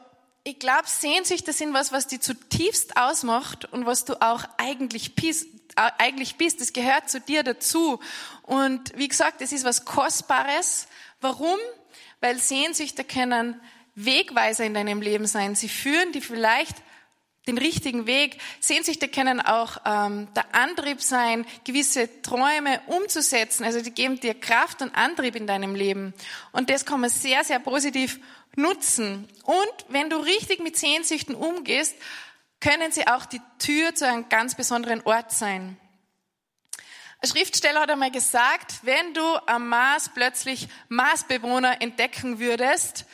ich 0.44 0.60
glaube, 0.60 0.88
Sehnsüchte 0.88 1.54
sind 1.54 1.74
was, 1.74 1.92
was 1.92 2.08
die 2.08 2.20
zutiefst 2.20 2.98
ausmacht 2.98 3.66
und 3.66 3.86
was 3.86 4.06
du 4.06 4.22
auch 4.22 4.44
eigentlich. 4.58 5.16
Eigentlich 5.78 6.36
bist. 6.36 6.62
Das 6.62 6.74
gehört 6.74 7.10
zu 7.10 7.22
dir 7.22 7.44
dazu. 7.44 8.00
Und 8.44 8.98
wie 8.98 9.08
gesagt, 9.08 9.42
es 9.42 9.52
ist 9.52 9.64
was 9.64 9.86
Kostbares. 9.86 10.88
Warum? 11.22 11.58
weil 12.20 12.40
Sehnsüchte 12.40 13.04
können 13.04 13.60
Wegweiser 13.96 14.66
in 14.66 14.74
deinem 14.74 15.02
Leben 15.02 15.28
sein. 15.28 15.56
Sie 15.56 15.70
führen 15.70 16.12
die 16.12 16.22
vielleicht 16.22 16.76
den 17.48 17.58
richtigen 17.58 18.06
Weg. 18.08 18.40
Sehnsüchte 18.60 19.08
können 19.08 19.40
auch 19.40 19.78
ähm, 19.86 20.28
der 20.36 20.54
Antrieb 20.54 21.02
sein, 21.02 21.46
gewisse 21.64 22.22
Träume 22.22 22.82
umzusetzen. 22.88 23.64
Also 23.64 23.82
die 23.82 23.92
geben 23.92 24.20
dir 24.20 24.34
Kraft 24.34 24.82
und 24.82 24.96
Antrieb 24.96 25.36
in 25.36 25.48
deinem 25.48 25.74
Leben. 25.74 26.14
Und 26.52 26.70
das 26.70 26.86
kann 26.86 27.00
man 27.00 27.10
sehr, 27.10 27.44
sehr 27.44 27.60
positiv 27.60 28.20
nutzen. 28.56 29.30
Und 29.44 29.86
wenn 29.88 30.10
du 30.10 30.18
richtig 30.18 30.60
mit 30.60 30.78
Sehnsüchten 30.78 31.36
umgehst, 31.36 31.96
können 32.60 32.92
sie 32.92 33.08
auch 33.08 33.26
die 33.26 33.42
Tür 33.60 33.94
zu 33.94 34.08
einem 34.08 34.30
ganz 34.30 34.56
besonderen 34.56 35.02
Ort 35.04 35.32
sein. 35.32 35.78
Ein 37.20 37.30
Schriftsteller 37.30 37.82
hat 37.82 37.90
einmal 37.90 38.12
gesagt, 38.12 38.80
wenn 38.84 39.14
du 39.14 39.24
am 39.48 39.70
Mars 39.70 40.10
plötzlich 40.14 40.68
Marsbewohner 40.90 41.82
entdecken 41.82 42.40
würdest 42.40 43.06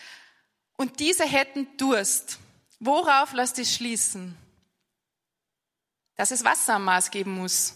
und 0.76 1.00
diese 1.00 1.26
hätten 1.26 1.68
Durst, 1.78 2.40
worauf 2.80 3.32
lässt 3.34 3.58
dich 3.58 3.74
schließen? 3.74 4.38
Dass 6.16 6.32
es 6.32 6.44
Wasser 6.44 6.76
am 6.76 6.86
Mars 6.86 7.12
geben 7.12 7.36
muss. 7.36 7.76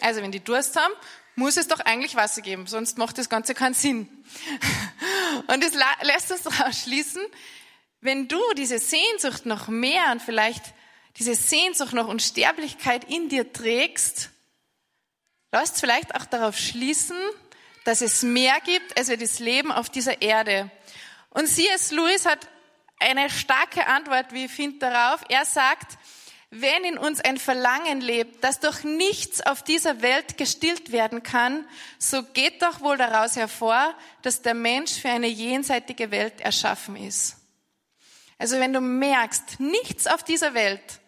Also 0.00 0.22
wenn 0.22 0.30
die 0.30 0.42
Durst 0.42 0.76
haben, 0.76 0.94
muss 1.34 1.56
es 1.56 1.68
doch 1.68 1.80
eigentlich 1.80 2.14
Wasser 2.14 2.42
geben, 2.42 2.66
sonst 2.66 2.96
macht 2.96 3.18
das 3.18 3.28
Ganze 3.28 3.54
keinen 3.54 3.74
Sinn. 3.74 4.08
Und 5.48 5.64
es 5.64 5.74
lässt 6.02 6.30
uns 6.30 6.42
daraus 6.42 6.82
schließen, 6.82 7.22
wenn 8.00 8.28
du 8.28 8.40
diese 8.56 8.78
Sehnsucht 8.78 9.46
noch 9.46 9.68
mehr 9.68 10.12
und 10.12 10.22
vielleicht 10.22 10.62
diese 11.18 11.34
Sehnsucht 11.34 11.92
nach 11.92 12.08
Unsterblichkeit 12.08 13.04
in 13.10 13.28
dir 13.28 13.52
trägst, 13.52 14.30
lässt 15.52 15.80
vielleicht 15.80 16.14
auch 16.14 16.26
darauf 16.26 16.58
schließen, 16.58 17.16
dass 17.84 18.00
es 18.00 18.22
mehr 18.22 18.58
gibt 18.64 18.98
als 18.98 19.08
das 19.08 19.38
Leben 19.38 19.72
auf 19.72 19.88
dieser 19.88 20.20
Erde. 20.20 20.70
Und 21.30 21.46
C.S. 21.46 21.92
Lewis 21.92 22.26
hat 22.26 22.46
eine 22.98 23.30
starke 23.30 23.86
Antwort, 23.86 24.32
wie 24.32 24.46
ich 24.46 24.50
finde, 24.50 24.78
darauf. 24.78 25.22
Er 25.28 25.44
sagt, 25.44 25.96
wenn 26.50 26.84
in 26.84 26.98
uns 26.98 27.20
ein 27.20 27.38
Verlangen 27.38 28.00
lebt, 28.00 28.42
das 28.42 28.60
durch 28.60 28.84
nichts 28.84 29.40
auf 29.40 29.62
dieser 29.62 30.00
Welt 30.02 30.38
gestillt 30.38 30.92
werden 30.92 31.22
kann, 31.22 31.66
so 31.98 32.22
geht 32.22 32.62
doch 32.62 32.80
wohl 32.80 32.96
daraus 32.96 33.36
hervor, 33.36 33.94
dass 34.22 34.42
der 34.42 34.54
Mensch 34.54 34.92
für 34.92 35.10
eine 35.10 35.26
jenseitige 35.26 36.10
Welt 36.10 36.40
erschaffen 36.40 36.96
ist. 36.96 37.36
Also 38.38 38.58
wenn 38.58 38.72
du 38.72 38.80
merkst, 38.80 39.60
nichts 39.60 40.06
auf 40.06 40.22
dieser 40.22 40.54
Welt, 40.54 41.00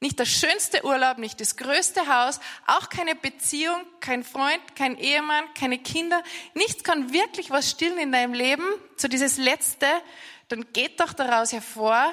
nicht 0.00 0.18
der 0.18 0.26
schönste 0.26 0.84
Urlaub, 0.84 1.18
nicht 1.18 1.40
das 1.40 1.56
größte 1.56 2.06
Haus, 2.06 2.40
auch 2.66 2.88
keine 2.88 3.14
Beziehung, 3.14 3.80
kein 4.00 4.24
Freund, 4.24 4.60
kein 4.74 4.98
Ehemann, 4.98 5.44
keine 5.54 5.78
Kinder, 5.78 6.22
nichts 6.54 6.84
kann 6.84 7.12
wirklich 7.12 7.50
was 7.50 7.70
stillen 7.70 7.98
in 7.98 8.12
deinem 8.12 8.34
Leben, 8.34 8.64
so 8.96 9.08
dieses 9.08 9.38
Letzte, 9.38 9.86
dann 10.48 10.72
geht 10.72 11.00
doch 11.00 11.12
daraus 11.12 11.52
hervor, 11.52 12.12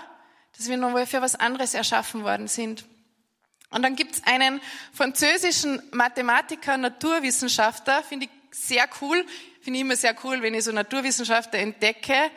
dass 0.57 0.69
wir 0.69 0.79
wohl 0.81 1.05
für 1.05 1.21
was 1.21 1.35
anderes 1.35 1.73
erschaffen 1.73 2.23
worden 2.23 2.47
sind. 2.47 2.85
Und 3.69 3.81
dann 3.81 3.95
gibt 3.95 4.15
es 4.15 4.23
einen 4.23 4.61
französischen 4.93 5.81
Mathematiker, 5.91 6.77
Naturwissenschaftler, 6.77 8.03
finde 8.03 8.27
ich 8.27 8.31
sehr 8.57 8.87
cool, 9.01 9.25
finde 9.61 9.79
ich 9.79 9.85
immer 9.85 9.95
sehr 9.95 10.15
cool, 10.23 10.41
wenn 10.41 10.53
ich 10.53 10.63
so 10.63 10.71
Naturwissenschaftler 10.71 11.59
entdecke, 11.59 12.29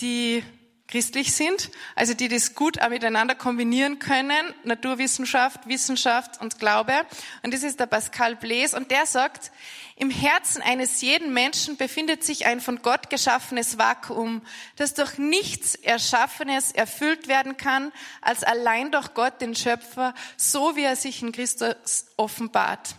die 0.00 0.44
christlich 0.88 1.34
sind, 1.34 1.70
also 1.94 2.14
die 2.14 2.28
das 2.28 2.54
gut 2.54 2.80
auch 2.80 2.88
miteinander 2.88 3.34
kombinieren 3.34 3.98
können, 3.98 4.54
Naturwissenschaft, 4.64 5.68
Wissenschaft 5.68 6.40
und 6.40 6.58
Glaube. 6.58 6.94
Und 7.42 7.52
das 7.52 7.62
ist 7.62 7.78
der 7.78 7.86
Pascal 7.86 8.36
Blaise 8.36 8.74
und 8.74 8.90
der 8.90 9.04
sagt, 9.04 9.52
im 9.96 10.10
Herzen 10.10 10.62
eines 10.62 11.02
jeden 11.02 11.34
Menschen 11.34 11.76
befindet 11.76 12.24
sich 12.24 12.46
ein 12.46 12.60
von 12.60 12.80
Gott 12.82 13.10
geschaffenes 13.10 13.78
Vakuum, 13.78 14.42
das 14.76 14.94
durch 14.94 15.18
nichts 15.18 15.74
Erschaffenes 15.74 16.72
erfüllt 16.72 17.28
werden 17.28 17.56
kann, 17.58 17.92
als 18.22 18.42
allein 18.42 18.90
durch 18.90 19.12
Gott, 19.12 19.40
den 19.42 19.54
Schöpfer, 19.54 20.14
so 20.36 20.74
wie 20.74 20.84
er 20.84 20.96
sich 20.96 21.22
in 21.22 21.32
Christus 21.32 22.06
offenbart. 22.16 22.94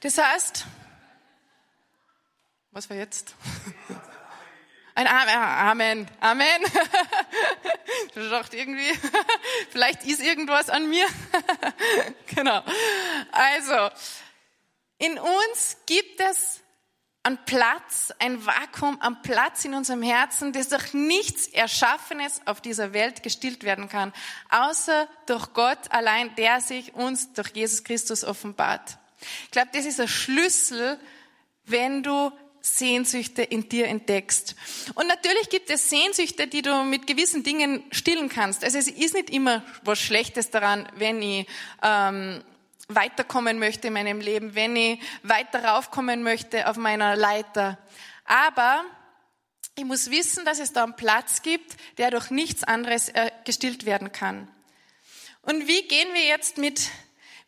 Das 0.00 0.18
heißt, 0.18 0.66
was 2.72 2.90
war 2.90 2.96
jetzt? 2.96 3.34
Ein 4.98 5.06
Amen. 5.06 6.08
Amen. 6.18 6.62
Dachte 8.16 8.56
irgendwie, 8.56 8.92
vielleicht 9.70 10.04
ist 10.04 10.20
irgendwas 10.20 10.68
an 10.70 10.88
mir. 10.88 11.06
Genau. 12.34 12.64
Also, 13.30 13.94
in 14.98 15.16
uns 15.16 15.76
gibt 15.86 16.20
es 16.20 16.60
einen 17.22 17.38
Platz, 17.46 18.12
ein 18.18 18.44
Vakuum, 18.44 19.00
einen 19.00 19.22
Platz 19.22 19.64
in 19.64 19.74
unserem 19.74 20.02
Herzen, 20.02 20.52
das 20.52 20.68
durch 20.68 20.92
nichts 20.94 21.46
Erschaffenes 21.46 22.40
auf 22.46 22.60
dieser 22.60 22.92
Welt 22.92 23.22
gestillt 23.22 23.62
werden 23.62 23.88
kann, 23.88 24.12
außer 24.50 25.08
durch 25.26 25.52
Gott 25.52 25.90
allein, 25.90 26.34
der 26.34 26.60
sich 26.60 26.94
uns 26.94 27.32
durch 27.34 27.50
Jesus 27.54 27.84
Christus 27.84 28.24
offenbart. 28.24 28.98
Ich 29.44 29.52
glaube, 29.52 29.70
das 29.72 29.84
ist 29.84 30.00
ein 30.00 30.08
Schlüssel, 30.08 30.98
wenn 31.64 32.02
du 32.02 32.32
Sehnsüchte 32.76 33.42
in 33.42 33.68
dir 33.68 33.86
entdeckst. 33.86 34.54
Und 34.94 35.06
natürlich 35.06 35.48
gibt 35.48 35.70
es 35.70 35.88
Sehnsüchte, 35.88 36.46
die 36.46 36.62
du 36.62 36.84
mit 36.84 37.06
gewissen 37.06 37.42
Dingen 37.42 37.82
stillen 37.90 38.28
kannst. 38.28 38.64
Also 38.64 38.78
es 38.78 38.88
ist 38.88 39.14
nicht 39.14 39.30
immer 39.30 39.64
was 39.84 39.98
Schlechtes 39.98 40.50
daran, 40.50 40.88
wenn 40.96 41.22
ich 41.22 41.46
ähm, 41.82 42.42
weiterkommen 42.88 43.58
möchte 43.58 43.88
in 43.88 43.94
meinem 43.94 44.20
Leben, 44.20 44.54
wenn 44.54 44.76
ich 44.76 45.00
weiter 45.22 45.64
raufkommen 45.64 46.22
möchte 46.22 46.68
auf 46.68 46.76
meiner 46.76 47.16
Leiter. 47.16 47.78
Aber 48.24 48.84
ich 49.76 49.84
muss 49.84 50.10
wissen, 50.10 50.44
dass 50.44 50.58
es 50.58 50.72
da 50.72 50.84
einen 50.84 50.96
Platz 50.96 51.42
gibt, 51.42 51.76
der 51.98 52.10
durch 52.10 52.30
nichts 52.30 52.64
anderes 52.64 53.08
äh, 53.10 53.30
gestillt 53.44 53.86
werden 53.86 54.12
kann. 54.12 54.48
Und 55.42 55.68
wie 55.68 55.82
gehen 55.82 56.08
wir 56.14 56.24
jetzt 56.24 56.58
mit 56.58 56.90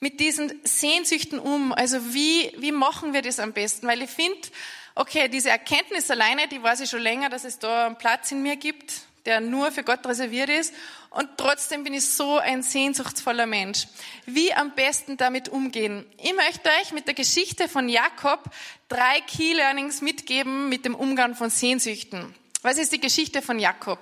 mit 0.01 0.19
diesen 0.19 0.61
Sehnsüchten 0.65 1.39
um? 1.39 1.73
Also 1.73 2.15
wie, 2.15 2.53
wie 2.57 2.73
machen 2.73 3.13
wir 3.13 3.23
das 3.23 3.39
am 3.39 3.53
besten? 3.53 3.87
Weil 3.87 4.03
ich 4.03 4.11
finde, 4.11 4.49
okay, 4.95 5.29
diese 5.29 5.51
Erkenntnis 5.51 6.11
alleine, 6.11 6.49
die 6.49 6.63
weiß 6.63 6.81
ich 6.81 6.91
schon 6.91 7.01
länger, 7.01 7.29
dass 7.29 7.45
es 7.45 7.59
da 7.59 7.87
einen 7.87 7.97
Platz 7.97 8.33
in 8.33 8.43
mir 8.43 8.57
gibt, 8.57 8.93
der 9.27 9.41
nur 9.41 9.71
für 9.73 9.83
Gott 9.83 10.07
reserviert 10.07 10.49
ist. 10.49 10.75
Und 11.11 11.29
trotzdem 11.37 11.85
bin 11.85 11.95
ich 11.95 12.07
so 12.07 12.39
ein 12.39 12.63
sehnsuchtsvoller 12.63 13.47
Mensch. 13.47 13.87
Wie 14.27 14.53
am 14.55 14.75
besten 14.75 15.17
damit 15.17 15.49
umgehen? 15.49 16.07
Ich 16.19 16.35
möchte 16.35 16.71
euch 16.81 16.93
mit 16.93 17.07
der 17.07 17.15
Geschichte 17.15 17.69
von 17.69 17.89
Jakob 17.89 18.45
drei 18.89 19.21
Key 19.23 19.53
Learnings 19.53 20.01
mitgeben 20.01 20.69
mit 20.69 20.85
dem 20.85 20.95
Umgang 20.95 21.35
von 21.35 21.51
Sehnsüchten. 21.51 22.35
Was 22.63 22.79
ist 22.79 22.93
die 22.93 23.01
Geschichte 23.01 23.43
von 23.43 23.59
Jakob? 23.59 23.99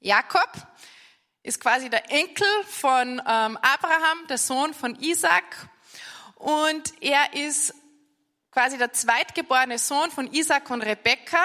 Jakob 0.00 0.50
ist 1.42 1.60
quasi 1.60 1.90
der 1.90 2.10
Enkel 2.10 2.46
von 2.68 3.20
ähm, 3.20 3.58
Abraham, 3.58 4.26
der 4.28 4.38
Sohn 4.38 4.74
von 4.74 4.96
Isaac. 5.00 5.68
Und 6.36 6.92
er 7.00 7.34
ist 7.34 7.74
quasi 8.52 8.76
der 8.76 8.92
zweitgeborene 8.92 9.78
Sohn 9.78 10.10
von 10.10 10.30
Isaac 10.30 10.70
und 10.70 10.82
Rebekka. 10.82 11.38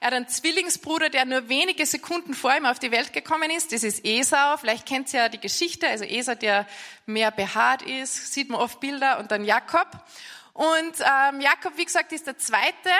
Er 0.00 0.06
hat 0.06 0.14
einen 0.14 0.26
Zwillingsbruder, 0.28 1.10
der 1.10 1.26
nur 1.26 1.48
wenige 1.50 1.84
Sekunden 1.84 2.32
vor 2.32 2.56
ihm 2.56 2.64
auf 2.64 2.78
die 2.78 2.90
Welt 2.90 3.12
gekommen 3.12 3.50
ist. 3.50 3.72
Das 3.72 3.82
ist 3.82 4.04
Esau. 4.04 4.56
Vielleicht 4.56 4.86
kennt 4.86 5.12
ihr 5.12 5.20
ja 5.20 5.28
die 5.28 5.40
Geschichte. 5.40 5.86
Also 5.86 6.04
Esau, 6.04 6.34
der 6.34 6.66
mehr 7.04 7.30
behaart 7.30 7.82
ist, 7.82 8.32
sieht 8.32 8.48
man 8.48 8.60
oft 8.60 8.80
Bilder. 8.80 9.18
Und 9.18 9.30
dann 9.30 9.44
Jakob. 9.44 9.86
Und 10.54 10.94
ähm, 11.00 11.42
Jakob, 11.42 11.76
wie 11.76 11.84
gesagt, 11.84 12.12
ist 12.12 12.26
der 12.26 12.38
zweite 12.38 12.90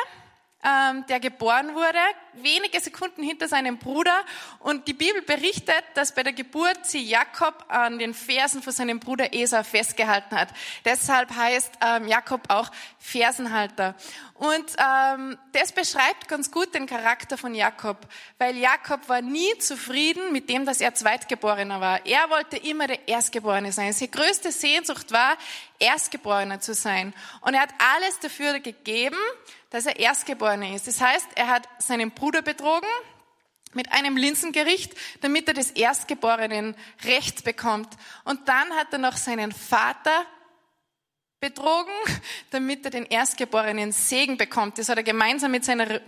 ähm, 0.64 1.04
der 1.08 1.20
geboren 1.20 1.74
wurde, 1.74 1.98
wenige 2.34 2.80
Sekunden 2.80 3.22
hinter 3.22 3.48
seinem 3.48 3.78
Bruder. 3.78 4.24
Und 4.58 4.88
die 4.88 4.94
Bibel 4.94 5.22
berichtet, 5.22 5.84
dass 5.94 6.12
bei 6.12 6.22
der 6.22 6.32
Geburt 6.32 6.84
sie 6.84 7.02
Jakob 7.02 7.64
an 7.68 7.98
den 7.98 8.14
Fersen 8.14 8.62
von 8.62 8.72
seinem 8.72 8.98
Bruder 8.98 9.32
Esau 9.32 9.62
festgehalten 9.62 10.36
hat. 10.36 10.48
Deshalb 10.84 11.34
heißt 11.34 11.72
ähm, 11.80 12.08
Jakob 12.08 12.42
auch 12.48 12.70
Fersenhalter. 12.98 13.94
Und 14.38 14.66
ähm, 14.78 15.38
das 15.52 15.72
beschreibt 15.72 16.28
ganz 16.28 16.50
gut 16.50 16.74
den 16.74 16.86
Charakter 16.86 17.38
von 17.38 17.54
Jakob, 17.54 18.06
weil 18.36 18.56
Jakob 18.56 19.08
war 19.08 19.22
nie 19.22 19.56
zufrieden 19.58 20.30
mit 20.30 20.50
dem, 20.50 20.66
dass 20.66 20.82
er 20.82 20.94
Zweitgeborener 20.94 21.80
war. 21.80 22.04
Er 22.04 22.28
wollte 22.28 22.58
immer 22.58 22.86
der 22.86 23.08
Erstgeborene 23.08 23.72
sein. 23.72 23.94
Seine 23.94 24.10
größte 24.10 24.52
Sehnsucht 24.52 25.10
war, 25.10 25.38
Erstgeborener 25.78 26.60
zu 26.60 26.74
sein. 26.74 27.14
Und 27.40 27.54
er 27.54 27.62
hat 27.62 27.74
alles 27.78 28.20
dafür 28.20 28.60
gegeben, 28.60 29.16
dass 29.70 29.86
er 29.86 29.98
Erstgeborener 29.98 30.74
ist. 30.74 30.86
Das 30.86 31.00
heißt, 31.00 31.28
er 31.34 31.48
hat 31.48 31.66
seinen 31.78 32.10
Bruder 32.10 32.42
betrogen 32.42 32.88
mit 33.72 33.90
einem 33.92 34.18
Linsengericht, 34.18 34.94
damit 35.22 35.48
er 35.48 35.54
des 35.54 35.70
Erstgeborenen 35.70 36.76
Recht 37.04 37.44
bekommt. 37.44 37.88
Und 38.24 38.48
dann 38.48 38.70
hat 38.74 38.92
er 38.92 38.98
noch 38.98 39.16
seinen 39.16 39.52
Vater 39.52 40.26
betrogen, 41.40 41.92
damit 42.50 42.84
er 42.84 42.90
den 42.90 43.06
erstgeborenen 43.06 43.92
Segen 43.92 44.36
bekommt. 44.36 44.78
Das 44.78 44.88
hat 44.88 44.96
er 44.96 45.02
gemeinsam 45.02 45.50
mit 45.50 45.64
seiner 45.64 46.00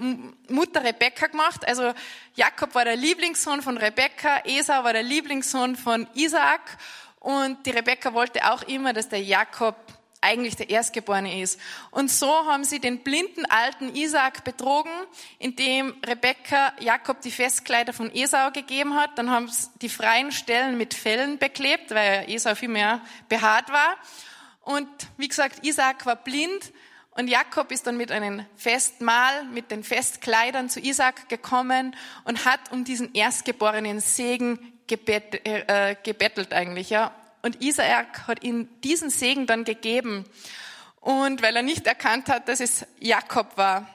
Mutter 0.49 0.83
Rebekka 0.83 1.27
gemacht. 1.27 1.67
Also 1.67 1.93
Jakob 2.35 2.75
war 2.75 2.85
der 2.85 2.97
Lieblingssohn 2.97 3.63
von 3.63 3.77
Rebekka, 3.77 4.43
Esau 4.45 4.85
war 4.85 4.93
der 4.93 5.03
Lieblingssohn 5.03 5.77
von 5.77 6.07
Isaak 6.15 6.79
und 7.21 7.65
die 7.67 7.71
Rebekka 7.71 8.15
wollte 8.15 8.51
auch 8.51 8.63
immer, 8.63 8.93
dass 8.93 9.09
der 9.09 9.23
Jakob 9.23 9.77
eigentlich 10.21 10.57
der 10.57 10.71
Erstgeborene 10.71 11.41
ist. 11.41 11.61
Und 11.91 12.11
so 12.11 12.29
haben 12.47 12.65
sie 12.65 12.81
den 12.81 13.05
blinden 13.05 13.45
alten 13.47 13.95
Isaac 13.95 14.45
betrogen, 14.45 14.91
indem 15.39 15.95
Rebekka 16.05 16.73
Jakob 16.81 17.21
die 17.21 17.31
Festkleider 17.31 17.93
von 17.93 18.13
Esau 18.13 18.51
gegeben 18.51 18.95
hat. 18.95 19.17
Dann 19.17 19.31
haben 19.31 19.49
sie 19.49 19.69
die 19.81 19.89
freien 19.89 20.33
Stellen 20.33 20.77
mit 20.77 20.95
Fellen 20.95 21.39
beklebt, 21.39 21.95
weil 21.95 22.29
Esau 22.29 22.55
viel 22.55 22.69
mehr 22.69 23.01
behaart 23.29 23.71
war. 23.71 23.97
Und 24.69 24.87
wie 25.17 25.29
gesagt, 25.29 25.65
Isaac 25.65 26.05
war 26.05 26.17
blind 26.17 26.75
und 27.13 27.29
Jakob 27.29 27.73
ist 27.73 27.87
dann 27.87 27.97
mit 27.97 28.13
einem 28.13 28.45
Festmahl, 28.55 29.45
mit 29.45 29.71
den 29.71 29.83
Festkleidern 29.83 30.69
zu 30.69 30.79
Isaac 30.79 31.31
gekommen 31.31 31.97
und 32.25 32.45
hat 32.45 32.71
um 32.71 32.85
diesen 32.85 33.15
erstgeborenen 33.15 34.01
Segen 34.01 34.59
gebet, 34.87 35.41
äh, 35.47 35.97
gebettelt 36.03 36.53
eigentlich, 36.53 36.91
ja. 36.91 37.15
Und 37.41 37.63
Isaac 37.63 38.29
hat 38.29 38.45
ihm 38.45 38.69
diesen 38.85 39.09
Segen 39.09 39.47
dann 39.47 39.65
gegeben. 39.65 40.27
Und 41.01 41.41
weil 41.41 41.57
er 41.57 41.63
nicht 41.63 41.87
erkannt 41.87 42.29
hat, 42.29 42.47
dass 42.51 42.61
es 42.61 42.85
Jakob 43.01 43.57
war. 43.57 43.89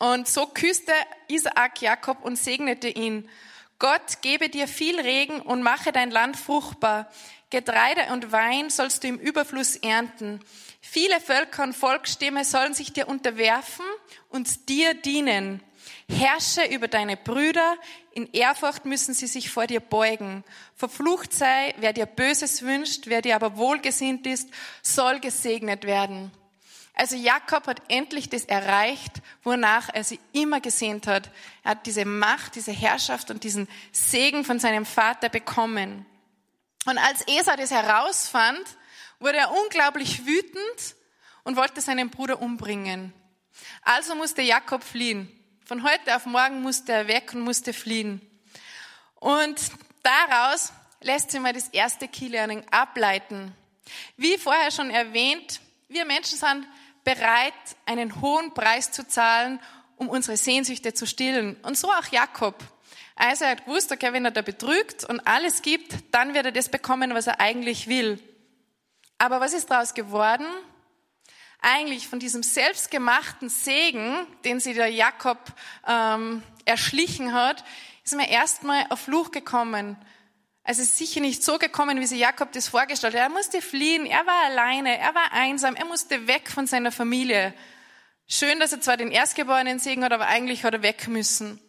Und 0.00 0.26
so 0.26 0.46
küsste 0.46 0.90
Isaac 1.28 1.80
Jakob 1.80 2.24
und 2.24 2.34
segnete 2.34 2.88
ihn. 2.88 3.30
Gott 3.78 4.22
gebe 4.22 4.48
dir 4.48 4.66
viel 4.68 4.98
Regen 4.98 5.40
und 5.42 5.62
mache 5.62 5.92
dein 5.92 6.10
Land 6.10 6.36
fruchtbar. 6.36 7.08
Getreide 7.50 8.12
und 8.12 8.32
Wein 8.32 8.70
sollst 8.70 9.04
du 9.04 9.08
im 9.08 9.18
Überfluss 9.18 9.76
ernten. 9.76 10.40
Viele 10.80 11.20
Völker 11.20 11.62
und 11.62 11.74
Volksstämme 11.74 12.44
sollen 12.44 12.74
sich 12.74 12.92
dir 12.92 13.08
unterwerfen 13.08 13.84
und 14.30 14.68
dir 14.68 14.94
dienen. 14.94 15.62
Herrsche 16.08 16.64
über 16.64 16.88
deine 16.88 17.16
Brüder, 17.16 17.76
in 18.12 18.32
Ehrfurcht 18.32 18.84
müssen 18.84 19.14
sie 19.14 19.26
sich 19.26 19.50
vor 19.50 19.66
dir 19.66 19.80
beugen. 19.80 20.42
Verflucht 20.74 21.32
sei, 21.32 21.74
wer 21.78 21.92
dir 21.92 22.06
Böses 22.06 22.62
wünscht, 22.62 23.04
wer 23.06 23.22
dir 23.22 23.36
aber 23.36 23.56
wohlgesinnt 23.56 24.26
ist, 24.26 24.48
soll 24.82 25.20
gesegnet 25.20 25.84
werden. 25.84 26.32
Also 26.94 27.14
Jakob 27.14 27.66
hat 27.66 27.82
endlich 27.88 28.30
das 28.30 28.46
erreicht, 28.46 29.20
wonach 29.44 29.90
er 29.92 30.02
sie 30.02 30.18
immer 30.32 30.60
gesehnt 30.60 31.06
hat. 31.06 31.30
Er 31.62 31.72
hat 31.72 31.86
diese 31.86 32.06
Macht, 32.06 32.54
diese 32.54 32.72
Herrschaft 32.72 33.30
und 33.30 33.44
diesen 33.44 33.68
Segen 33.92 34.44
von 34.44 34.58
seinem 34.58 34.86
Vater 34.86 35.28
bekommen. 35.28 36.06
Und 36.86 36.98
als 36.98 37.26
Esau 37.26 37.56
das 37.56 37.70
herausfand, 37.70 38.64
wurde 39.18 39.38
er 39.38 39.52
unglaublich 39.52 40.24
wütend 40.24 40.94
und 41.44 41.56
wollte 41.56 41.80
seinen 41.80 42.10
Bruder 42.10 42.40
umbringen. 42.40 43.12
Also 43.82 44.14
musste 44.14 44.42
Jakob 44.42 44.82
fliehen. 44.82 45.30
Von 45.64 45.82
heute 45.82 46.14
auf 46.14 46.26
morgen 46.26 46.62
musste 46.62 46.92
er 46.92 47.08
weg 47.08 47.32
und 47.34 47.40
musste 47.40 47.72
fliehen. 47.72 48.20
Und 49.16 49.60
daraus 50.02 50.72
lässt 51.00 51.30
sich 51.30 51.40
mal 51.40 51.52
das 51.52 51.68
erste 51.68 52.06
Key-Learning 52.08 52.64
ableiten. 52.70 53.52
Wie 54.16 54.38
vorher 54.38 54.70
schon 54.70 54.90
erwähnt, 54.90 55.60
wir 55.88 56.04
Menschen 56.04 56.38
sind 56.38 56.66
bereit, 57.04 57.54
einen 57.84 58.20
hohen 58.20 58.52
Preis 58.54 58.92
zu 58.92 59.06
zahlen, 59.06 59.60
um 59.96 60.08
unsere 60.08 60.36
Sehnsüchte 60.36 60.94
zu 60.94 61.06
stillen. 61.06 61.56
Und 61.62 61.76
so 61.76 61.90
auch 61.90 62.06
Jakob. 62.10 62.62
Also 63.16 63.44
er 63.44 63.52
hat 63.52 63.64
gewusst, 63.64 63.90
okay, 63.90 64.12
wenn 64.12 64.24
er 64.24 64.30
da 64.30 64.42
betrügt 64.42 65.04
und 65.04 65.26
alles 65.26 65.62
gibt, 65.62 65.96
dann 66.12 66.34
wird 66.34 66.46
er 66.46 66.52
das 66.52 66.68
bekommen, 66.68 67.14
was 67.14 67.26
er 67.26 67.40
eigentlich 67.40 67.88
will. 67.88 68.22
Aber 69.18 69.40
was 69.40 69.54
ist 69.54 69.70
daraus 69.70 69.94
geworden? 69.94 70.46
eigentlich 71.66 72.06
von 72.06 72.20
diesem 72.20 72.42
selbstgemachten 72.42 73.48
Segen, 73.48 74.26
den 74.44 74.60
sie 74.60 74.74
der 74.74 74.88
Jakob 74.88 75.38
ähm, 75.86 76.42
erschlichen 76.64 77.32
hat, 77.32 77.64
ist 78.04 78.14
mir 78.14 78.28
erstmal 78.28 78.86
auf 78.90 79.00
Fluch 79.00 79.32
gekommen. 79.32 79.96
Also 80.62 80.82
es 80.82 80.90
ist 80.90 80.98
sicher 80.98 81.20
nicht 81.20 81.42
so 81.42 81.58
gekommen, 81.58 82.00
wie 82.00 82.06
sie 82.06 82.18
Jakob 82.18 82.52
das 82.52 82.68
vorgestellt 82.68 83.14
hat. 83.14 83.20
Er 83.20 83.28
musste 83.28 83.60
fliehen, 83.60 84.06
er 84.06 84.26
war 84.26 84.44
alleine, 84.44 84.98
er 84.98 85.14
war 85.14 85.32
einsam, 85.32 85.74
er 85.74 85.86
musste 85.86 86.26
weg 86.26 86.48
von 86.50 86.66
seiner 86.66 86.92
Familie. 86.92 87.52
Schön, 88.28 88.60
dass 88.60 88.72
er 88.72 88.80
zwar 88.80 88.96
den 88.96 89.10
erstgeborenen 89.10 89.78
Segen 89.78 90.04
hat, 90.04 90.12
aber 90.12 90.26
eigentlich 90.26 90.64
hat 90.64 90.74
er 90.74 90.82
weg 90.82 91.08
müssen. 91.08 91.60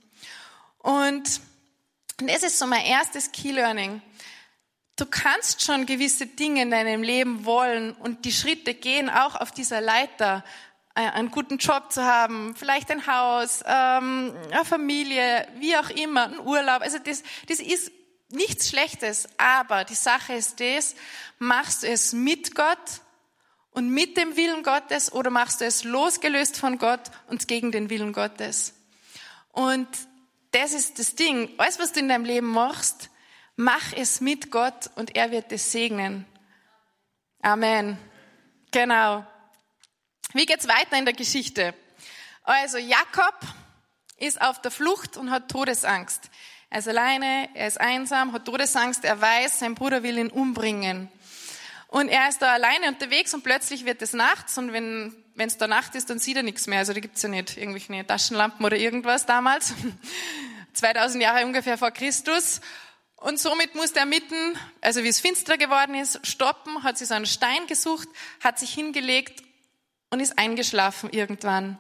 Und 0.88 1.42
das 2.16 2.44
ist 2.44 2.60
so 2.60 2.66
mein 2.66 2.86
erstes 2.86 3.34
Key 3.34 3.52
Learning. 3.52 4.02
Du 4.96 5.06
kannst 5.06 5.62
schon 5.62 5.86
gewisse 5.86 6.28
Dinge 6.28 6.62
in 6.62 6.72
deinem 6.72 7.04
Leben 7.04 7.44
wollen 7.44 7.92
und 7.92 8.24
die 8.24 8.32
Schritte 8.32 8.74
gehen 8.74 9.10
auch 9.10 9.36
auf 9.36 9.52
dieser 9.52 9.82
Leiter, 9.82 10.46
äh, 10.96 11.02
einen 11.02 11.30
guten 11.30 11.58
Job 11.58 11.92
zu 11.92 12.06
haben, 12.06 12.56
vielleicht 12.56 12.90
ein 12.90 13.06
Haus, 13.06 13.66
ähm, 13.66 14.34
eine 14.50 14.64
Familie, 14.64 15.46
wie 15.58 15.76
auch 15.76 15.90
immer, 15.90 16.28
ein 16.28 16.40
Urlaub. 16.40 16.82
Also 16.82 17.00
das, 17.00 17.22
das 17.50 17.60
ist 17.60 17.92
nichts 18.30 18.70
Schlechtes, 18.70 19.28
aber 19.38 19.84
die 19.84 19.94
Sache 19.94 20.36
ist 20.36 20.62
das, 20.62 20.96
machst 21.38 21.84
du 21.84 21.88
es 21.88 22.14
mit 22.14 22.56
Gott 22.56 23.02
und 23.72 23.90
mit 23.90 24.16
dem 24.16 24.38
Willen 24.38 24.64
Gottes 24.64 25.12
oder 25.12 25.32
machst 25.32 25.60
du 25.60 25.66
es 25.66 25.84
losgelöst 25.84 26.56
von 26.56 26.78
Gott 26.78 27.12
und 27.28 27.50
gegen 27.50 27.74
den 27.74 27.90
Willen 27.90 28.14
Gottes? 28.14 28.74
Und 29.52 29.86
das 30.58 30.74
ist 30.74 31.00
das 31.00 31.16
Ding. 31.16 31.50
Alles, 31.58 31.80
was 31.80 31.94
du 31.94 32.00
in 32.00 32.10
deinem 32.10 32.26
Leben 32.26 32.48
machst, 32.48 33.10
Mach 33.60 33.92
es 33.94 34.22
mit 34.22 34.52
Gott 34.52 34.92
und 34.94 35.16
er 35.16 35.32
wird 35.32 35.52
es 35.52 35.72
segnen. 35.72 36.28
Amen. 37.42 37.98
Genau. 38.70 39.26
Wie 40.34 40.46
geht's 40.46 40.68
weiter 40.68 40.96
in 40.96 41.06
der 41.06 41.16
Geschichte? 41.16 41.74
Also 42.44 42.78
Jakob 42.78 43.34
ist 44.18 44.40
auf 44.40 44.62
der 44.62 44.70
Flucht 44.70 45.18
und 45.18 45.32
hat 45.32 45.50
Todesangst. 45.50 46.30
Er 46.70 46.80
ist 46.80 46.88
alleine, 46.88 47.50
er 47.56 47.66
ist 47.68 47.82
einsam, 47.82 48.32
hat 48.32 48.46
Todesangst, 48.46 49.04
er 49.04 49.20
weiß, 49.20 49.58
sein 49.58 49.74
Bruder 49.74 50.04
will 50.04 50.20
ihn 50.20 50.30
umbringen. 50.30 51.10
Und 51.88 52.10
er 52.10 52.30
ist 52.30 52.44
da 52.44 52.54
alleine 52.54 52.90
unterwegs 52.90 53.34
und 53.34 53.44
plötzlich 53.44 53.86
wird 53.86 54.04
es 54.04 54.14
nachts 54.14 54.60
und 54.60 54.72
wenn 54.72 55.16
wenn 55.38 55.48
es 55.48 55.58
da 55.58 55.68
Nacht 55.68 55.96
ist, 55.96 56.10
dann 56.10 56.20
sieht 56.20 56.36
er 56.36 56.44
nichts 56.44 56.68
mehr. 56.68 56.80
Also 56.80 56.94
da 56.94 57.00
gibt's 57.00 57.22
ja 57.22 57.30
nicht 57.30 57.58
irgendwelche 57.58 58.06
Taschenlampen 58.06 58.66
oder 58.66 58.76
irgendwas 58.76 59.26
damals. 59.26 59.74
2000 60.74 61.24
Jahre 61.24 61.46
ungefähr 61.46 61.78
vor 61.78 61.92
Christus. 61.92 62.60
Und 63.16 63.40
somit 63.40 63.74
musste 63.76 64.00
er 64.00 64.06
mitten, 64.06 64.58
also 64.82 65.04
wie 65.04 65.08
es 65.08 65.20
finster 65.20 65.58
geworden 65.58 65.96
ist, 65.96 66.26
stoppen, 66.26 66.84
hat 66.84 66.98
sich 66.98 67.08
so 67.08 67.14
einen 67.14 67.26
Stein 67.26 67.66
gesucht, 67.68 68.08
hat 68.44 68.60
sich 68.60 68.74
hingelegt 68.74 69.44
und 70.10 70.20
ist 70.20 70.38
eingeschlafen 70.38 71.10
irgendwann. 71.10 71.80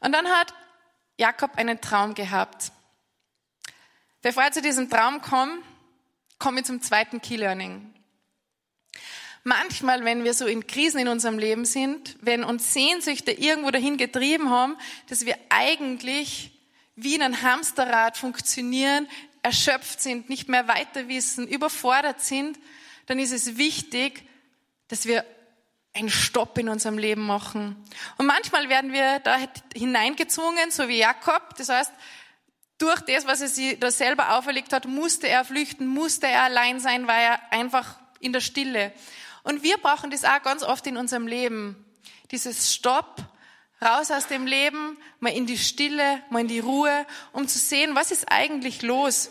Und 0.00 0.12
dann 0.12 0.26
hat 0.26 0.54
Jakob 1.18 1.56
einen 1.56 1.80
Traum 1.80 2.14
gehabt. 2.14 2.72
Bevor 4.22 4.44
ich 4.44 4.52
zu 4.52 4.62
diesem 4.62 4.90
Traum 4.90 5.22
komme, 5.22 5.58
komme 6.38 6.60
ich 6.60 6.66
zum 6.66 6.80
zweiten 6.80 7.20
Key 7.20 7.36
Learning. 7.36 7.91
Manchmal, 9.44 10.04
wenn 10.04 10.22
wir 10.22 10.34
so 10.34 10.46
in 10.46 10.66
Krisen 10.66 11.00
in 11.00 11.08
unserem 11.08 11.38
Leben 11.38 11.64
sind, 11.64 12.16
wenn 12.20 12.44
uns 12.44 12.72
Sehnsüchte 12.72 13.32
irgendwo 13.32 13.70
dahin 13.70 13.96
getrieben 13.96 14.50
haben, 14.50 14.76
dass 15.08 15.26
wir 15.26 15.36
eigentlich 15.48 16.52
wie 16.94 17.16
in 17.16 17.22
einem 17.22 17.42
Hamsterrad 17.42 18.16
funktionieren, 18.16 19.08
erschöpft 19.42 20.00
sind, 20.00 20.28
nicht 20.28 20.48
mehr 20.48 20.68
weiter 20.68 21.08
wissen, 21.08 21.48
überfordert 21.48 22.20
sind, 22.20 22.58
dann 23.06 23.18
ist 23.18 23.32
es 23.32 23.56
wichtig, 23.56 24.22
dass 24.88 25.06
wir 25.06 25.24
einen 25.94 26.10
Stopp 26.10 26.56
in 26.58 26.68
unserem 26.68 26.96
Leben 26.96 27.26
machen. 27.26 27.76
Und 28.18 28.26
manchmal 28.26 28.68
werden 28.68 28.92
wir 28.92 29.18
da 29.20 29.38
hineingezwungen, 29.74 30.70
so 30.70 30.88
wie 30.88 30.98
Jakob. 30.98 31.56
Das 31.56 31.68
heißt, 31.68 31.92
durch 32.78 33.00
das, 33.02 33.26
was 33.26 33.40
er 33.40 33.48
sich 33.48 33.78
da 33.78 33.90
selber 33.90 34.36
auferlegt 34.36 34.72
hat, 34.72 34.86
musste 34.86 35.28
er 35.28 35.44
flüchten, 35.44 35.86
musste 35.86 36.28
er 36.28 36.44
allein 36.44 36.80
sein, 36.80 37.06
war 37.06 37.18
er 37.18 37.52
einfach 37.52 37.98
in 38.20 38.32
der 38.32 38.40
Stille. 38.40 38.92
Und 39.42 39.62
wir 39.62 39.76
brauchen 39.78 40.10
das 40.10 40.24
auch 40.24 40.42
ganz 40.42 40.62
oft 40.62 40.86
in 40.86 40.96
unserem 40.96 41.26
Leben. 41.26 41.84
Dieses 42.30 42.72
Stopp, 42.72 43.22
raus 43.82 44.10
aus 44.10 44.28
dem 44.28 44.46
Leben, 44.46 44.96
mal 45.20 45.32
in 45.32 45.46
die 45.46 45.58
Stille, 45.58 46.22
mal 46.30 46.40
in 46.40 46.48
die 46.48 46.60
Ruhe, 46.60 47.06
um 47.32 47.48
zu 47.48 47.58
sehen, 47.58 47.94
was 47.94 48.12
ist 48.12 48.30
eigentlich 48.30 48.82
los. 48.82 49.30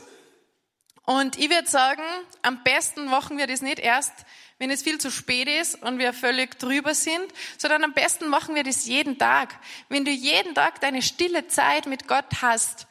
Und 1.06 1.38
ich 1.40 1.50
würde 1.50 1.70
sagen, 1.70 2.04
am 2.42 2.64
besten 2.64 3.06
machen 3.06 3.38
wir 3.38 3.48
das 3.48 3.62
nicht 3.62 3.80
erst, 3.80 4.14
wenn 4.60 4.70
es 4.70 4.84
viel 4.84 5.00
zu 5.00 5.10
spät 5.10 5.48
ist 5.48 5.82
und 5.82 5.98
wir 5.98 6.14
völlig 6.14 6.60
drüber 6.60 6.94
sind, 6.94 7.26
sondern 7.58 7.84
am 7.84 7.94
besten 7.94 8.28
machen 8.30 8.54
wir 8.54 8.64
das 8.64 8.86
jeden 8.86 9.18
Tag. 9.18 9.58
Wenn 9.90 10.06
du 10.06 10.12
jeden 10.12 10.54
Tag 10.54 10.80
deine 10.82 11.02
stille 11.02 11.48
Zeit 11.48 11.88
mit 11.88 12.08
Gott 12.08 12.42
hast, 12.42 12.86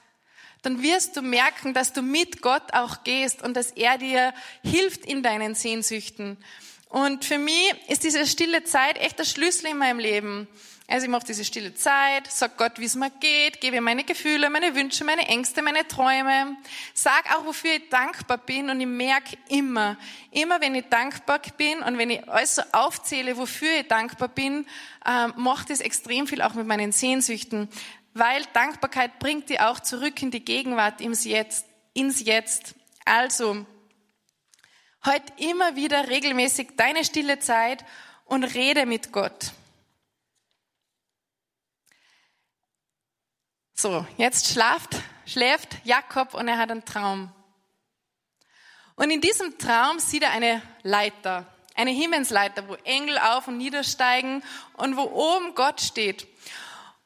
dann 0.63 0.83
wirst 0.83 1.17
du 1.17 1.23
merken, 1.23 1.73
dass 1.73 1.93
du 1.93 2.03
mit 2.03 2.43
Gott 2.43 2.75
auch 2.75 3.05
gehst 3.05 3.43
und 3.43 3.57
dass 3.57 3.71
er 3.71 3.99
dir 3.99 4.35
hilft 4.63 5.07
in 5.07 5.23
deinen 5.23 5.55
Sehnsüchten. 5.55 6.37
Und 6.91 7.25
für 7.25 7.39
mich 7.39 7.73
ist 7.89 8.03
diese 8.03 8.27
stille 8.27 8.65
Zeit 8.65 8.99
echt 8.99 9.19
der 9.19 9.25
Schlüssel 9.25 9.69
in 9.69 9.79
meinem 9.79 10.01
Leben. 10.01 10.49
Also 10.89 11.05
ich 11.05 11.11
mache 11.11 11.25
diese 11.25 11.45
stille 11.45 11.73
Zeit, 11.73 12.27
sag 12.29 12.57
Gott, 12.57 12.81
wie 12.81 12.85
es 12.85 12.97
mir 12.97 13.11
geht, 13.21 13.61
gebe 13.61 13.81
meine 13.81 14.03
Gefühle, 14.03 14.51
meine 14.51 14.75
Wünsche, 14.75 15.05
meine 15.05 15.29
Ängste, 15.29 15.63
meine 15.63 15.87
Träume. 15.87 16.57
Sag 16.93 17.33
auch, 17.33 17.47
wofür 17.47 17.75
ich 17.75 17.89
dankbar 17.91 18.39
bin 18.39 18.69
und 18.71 18.81
ich 18.81 18.89
merke 18.89 19.39
immer, 19.49 19.97
immer 20.33 20.61
wenn 20.61 20.75
ich 20.75 20.87
dankbar 20.91 21.41
bin 21.57 21.81
und 21.81 21.97
wenn 21.97 22.11
ich 22.11 22.29
alles 22.29 22.57
so 22.57 22.63
aufzähle, 22.73 23.37
wofür 23.37 23.71
ich 23.79 23.87
dankbar 23.87 24.27
bin, 24.27 24.67
äh, 25.07 25.29
macht 25.37 25.71
es 25.71 25.81
extrem 25.81 26.27
viel 26.27 26.43
auch 26.43 26.55
mit 26.55 26.67
meinen 26.67 26.91
Sehnsüchten, 26.91 27.69
weil 28.13 28.43
Dankbarkeit 28.53 29.21
bringt 29.21 29.49
die 29.49 29.61
auch 29.61 29.79
zurück 29.79 30.21
in 30.21 30.33
die 30.33 30.45
Gegenwart, 30.45 31.01
ins 31.01 31.25
Jetzt, 31.25 31.67
ins 31.95 32.19
Jetzt. 32.19 32.75
Also, 33.05 33.65
heute 35.05 35.33
immer 35.37 35.77
wieder 35.77 36.09
regelmäßig 36.09 36.77
deine 36.77 37.05
stille 37.05 37.39
Zeit 37.39 37.85
und 38.25 38.45
rede 38.45 38.87
mit 38.87 39.13
Gott. 39.13 39.53
So, 43.75 44.07
jetzt 44.19 44.53
schlaft, 44.53 44.97
schläft 45.25 45.85
Jakob 45.85 46.35
und 46.35 46.49
er 46.49 46.59
hat 46.59 46.71
einen 46.71 46.85
Traum. 46.85 47.33
Und 48.95 49.11
in 49.11 49.23
diesem 49.23 49.57
Traum 49.57 49.99
sieht 49.99 50.23
er 50.23 50.33
eine 50.33 50.61
Leiter, 50.83 51.47
eine 51.75 51.91
Himmelsleiter, 51.91 52.69
wo 52.69 52.75
Engel 52.85 53.17
auf 53.17 53.49
und 53.49 53.57
niedersteigen 53.57 54.45
und 54.75 54.99
wo 54.99 55.05
oben 55.05 55.55
Gott 55.55 55.81
steht. 55.81 56.27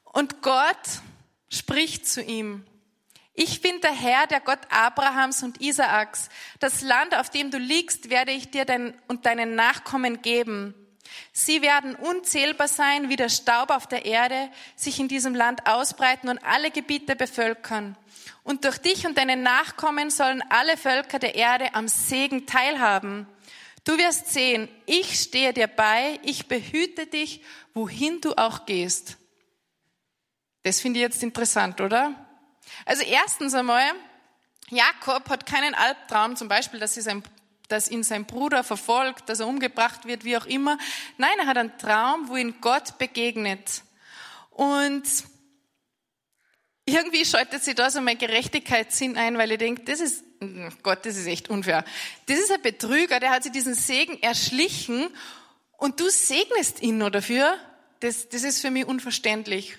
Und 0.02 0.42
Gott 0.42 1.00
spricht 1.48 2.09
zu 2.09 2.20
ihm. 2.20 2.66
Ich 3.37 3.61
bin 3.61 3.81
der 3.81 3.92
Herr, 3.92 4.29
der 4.29 4.40
Gott 4.40 4.61
Abrahams 4.70 5.42
und 5.42 5.61
Isaaks. 5.61 6.29
Das 6.61 6.83
Land, 6.83 7.16
auf 7.16 7.31
dem 7.31 7.51
du 7.51 7.59
liegst, 7.59 8.09
werde 8.09 8.31
ich 8.31 8.51
dir 8.51 8.64
dein, 8.64 8.94
und 9.09 9.27
deinen 9.27 9.57
Nachkommen 9.57 10.23
geben. 10.23 10.73
Sie 11.33 11.61
werden 11.61 11.97
unzählbar 11.97 12.68
sein 12.68 13.09
wie 13.09 13.16
der 13.16 13.29
Staub 13.29 13.70
auf 13.70 13.88
der 13.88 14.05
Erde, 14.05 14.51
sich 14.77 15.01
in 15.01 15.09
diesem 15.09 15.35
Land 15.35 15.66
ausbreiten 15.66 16.29
und 16.29 16.44
alle 16.44 16.70
Gebiete 16.70 17.16
bevölkern. 17.16 17.97
Und 18.44 18.64
durch 18.64 18.79
dich 18.79 19.05
und 19.05 19.18
deine 19.18 19.37
Nachkommen 19.37 20.11
sollen 20.11 20.42
alle 20.51 20.77
Völker 20.77 21.18
der 21.18 21.35
Erde 21.35 21.75
am 21.75 21.88
Segen 21.88 22.47
teilhaben. 22.47 23.27
Du 23.83 23.99
wirst 23.99 24.33
sehen, 24.33 24.68
ich 24.87 25.18
stehe 25.18 25.53
dir 25.53 25.66
bei, 25.66 26.20
ich 26.23 26.47
behüte 26.47 27.07
dich, 27.07 27.42
wohin 27.75 28.20
du 28.20 28.35
auch 28.37 28.64
gehst. 28.64 29.16
Das 30.62 30.81
finde 30.81 31.01
ich 31.01 31.03
jetzt 31.03 31.23
interessant, 31.23 31.81
oder? 31.81 32.14
Also 32.85 33.03
erstens 33.03 33.55
einmal, 33.55 33.92
Jakob 34.70 35.29
hat 35.29 35.47
keinen 35.47 35.75
Albtraum, 35.75 36.37
zum 36.37 36.49
Beispiel, 36.49 36.81
dass, 36.81 36.94
sein, 36.94 37.23
dass 37.68 37.90
ihn 37.90 38.03
sein 38.03 38.25
Bruder 38.27 38.64
verfolgt, 38.64 39.29
dass 39.29 39.40
er 39.40 39.47
umgebracht 39.47 40.07
wird, 40.07 40.25
wie 40.25 40.37
auch 40.37 40.47
immer. 40.47 40.79
Nein, 41.16 41.38
er 41.38 41.47
hat 41.47 41.59
einen 41.59 41.77
Traum, 41.79 42.29
wo 42.29 42.37
ihn 42.37 42.61
Gott 42.61 42.99
begegnet. 42.99 43.83
Und 44.51 45.05
irgendwie 46.87 47.25
schaltet 47.25 47.64
sich 47.64 47.75
da 47.75 47.90
so 47.90 48.01
mein 48.01 48.18
Gerechtigkeitssinn 48.18 49.16
ein, 49.16 49.38
weil 49.38 49.53
ich 49.53 49.59
denke, 49.59 49.85
das 49.85 50.01
ist, 50.01 50.25
Gott, 50.83 51.07
das 51.07 51.16
ist 51.16 51.27
echt 51.27 51.49
unfair. 51.49 51.85
Das 52.27 52.38
ist 52.38 52.53
ein 52.53 52.61
Betrüger, 52.61 53.20
der 53.20 53.31
hat 53.31 53.42
sich 53.42 53.53
diesen 53.53 53.75
Segen 53.75 54.23
erschlichen 54.23 55.09
und 55.79 56.01
du 56.01 56.09
segnest 56.11 56.83
ihn 56.83 56.99
nur 56.99 57.11
dafür. 57.11 57.57
Das, 58.01 58.29
das 58.29 58.42
ist 58.42 58.61
für 58.61 58.70
mich 58.70 58.87
unverständlich. 58.87 59.79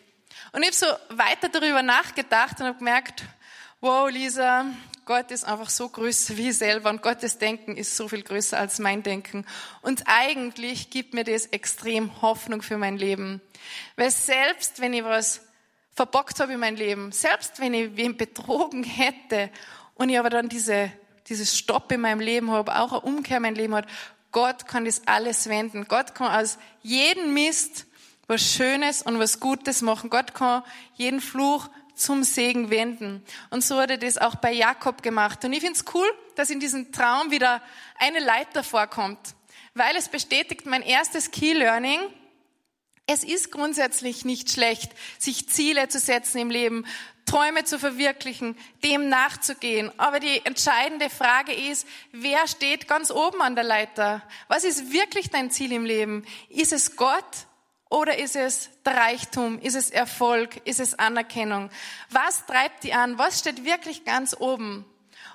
Und 0.55 0.63
ich 0.63 0.67
habe 0.67 0.97
so 1.09 1.17
weiter 1.17 1.49
darüber 1.49 1.83
nachgedacht 1.83 2.61
und 2.61 2.67
habe 2.67 2.77
gemerkt, 2.77 3.25
wow, 3.81 4.09
Lisa, 4.09 4.65
Gott 5.03 5.29
ist 5.31 5.43
einfach 5.43 5.69
so 5.69 5.89
größer 5.89 6.37
wie 6.37 6.47
ich 6.47 6.57
selber 6.57 6.91
und 6.91 7.01
Gottes 7.01 7.37
Denken 7.37 7.75
ist 7.75 7.97
so 7.97 8.07
viel 8.07 8.23
größer 8.23 8.57
als 8.57 8.79
mein 8.79 9.03
Denken. 9.03 9.45
Und 9.81 10.03
eigentlich 10.05 10.91
gibt 10.91 11.13
mir 11.13 11.25
das 11.25 11.47
extrem 11.47 12.21
Hoffnung 12.21 12.61
für 12.61 12.77
mein 12.77 12.95
Leben. 12.95 13.41
Weil 13.97 14.11
selbst 14.11 14.79
wenn 14.79 14.93
ich 14.93 15.03
was 15.03 15.41
verbockt 15.93 16.39
habe 16.39 16.53
in 16.53 16.61
mein 16.61 16.77
Leben, 16.77 17.11
selbst 17.11 17.59
wenn 17.59 17.73
ich 17.73 17.97
wen 17.97 18.15
betrogen 18.15 18.85
hätte 18.85 19.49
und 19.95 20.07
ich 20.07 20.17
aber 20.17 20.29
dann 20.29 20.47
diese, 20.47 20.89
dieses 21.27 21.57
Stopp 21.57 21.91
in 21.91 21.99
meinem 21.99 22.21
Leben 22.21 22.49
habe, 22.49 22.79
auch 22.79 22.93
eine 22.93 23.01
Umkehr 23.01 23.37
in 23.37 23.43
mein 23.43 23.55
Leben 23.55 23.75
hat, 23.75 23.87
Gott 24.31 24.67
kann 24.67 24.85
das 24.85 25.05
alles 25.05 25.49
wenden. 25.49 25.89
Gott 25.89 26.15
kann 26.15 26.33
aus 26.33 26.57
jedem 26.81 27.33
Mist 27.33 27.87
was 28.27 28.41
Schönes 28.41 29.01
und 29.01 29.19
was 29.19 29.39
Gutes 29.39 29.81
machen. 29.81 30.09
Gott 30.09 30.33
kann 30.33 30.63
jeden 30.95 31.21
Fluch 31.21 31.69
zum 31.95 32.23
Segen 32.23 32.69
wenden. 32.69 33.23
Und 33.49 33.63
so 33.63 33.75
er 33.79 33.97
das 33.97 34.17
auch 34.17 34.35
bei 34.35 34.51
Jakob 34.51 35.01
gemacht. 35.01 35.43
Und 35.45 35.53
ich 35.53 35.61
finde 35.61 35.79
es 35.79 35.85
cool, 35.93 36.07
dass 36.35 36.49
in 36.49 36.59
diesem 36.59 36.91
Traum 36.91 37.31
wieder 37.31 37.61
eine 37.97 38.19
Leiter 38.19 38.63
vorkommt, 38.63 39.19
weil 39.73 39.95
es 39.95 40.09
bestätigt 40.09 40.65
mein 40.65 40.81
erstes 40.81 41.31
Key 41.31 41.53
Learning. 41.53 41.99
Es 43.07 43.23
ist 43.23 43.51
grundsätzlich 43.51 44.25
nicht 44.25 44.51
schlecht, 44.51 44.91
sich 45.19 45.47
Ziele 45.47 45.87
zu 45.87 45.99
setzen 45.99 46.39
im 46.39 46.49
Leben, 46.49 46.85
Träume 47.25 47.63
zu 47.63 47.79
verwirklichen, 47.79 48.57
dem 48.83 49.09
nachzugehen. 49.09 49.91
Aber 49.97 50.19
die 50.19 50.45
entscheidende 50.45 51.09
Frage 51.09 51.53
ist, 51.53 51.87
wer 52.11 52.47
steht 52.47 52.87
ganz 52.87 53.11
oben 53.11 53.41
an 53.41 53.55
der 53.55 53.63
Leiter? 53.63 54.21
Was 54.47 54.63
ist 54.63 54.91
wirklich 54.91 55.29
dein 55.29 55.49
Ziel 55.51 55.71
im 55.71 55.85
Leben? 55.85 56.25
Ist 56.49 56.73
es 56.73 56.95
Gott 56.95 57.44
oder 57.89 58.17
ist 58.17 58.35
es 58.35 58.69
der 58.83 58.97
Reichtum? 58.97 59.59
Ist 59.59 59.75
es 59.75 59.89
Erfolg? 59.89 60.57
Ist 60.65 60.79
es 60.79 60.97
Anerkennung? 60.97 61.69
Was 62.09 62.45
treibt 62.45 62.83
die 62.83 62.93
an? 62.93 63.17
Was 63.17 63.39
steht 63.39 63.63
wirklich 63.63 64.05
ganz 64.05 64.35
oben? 64.37 64.85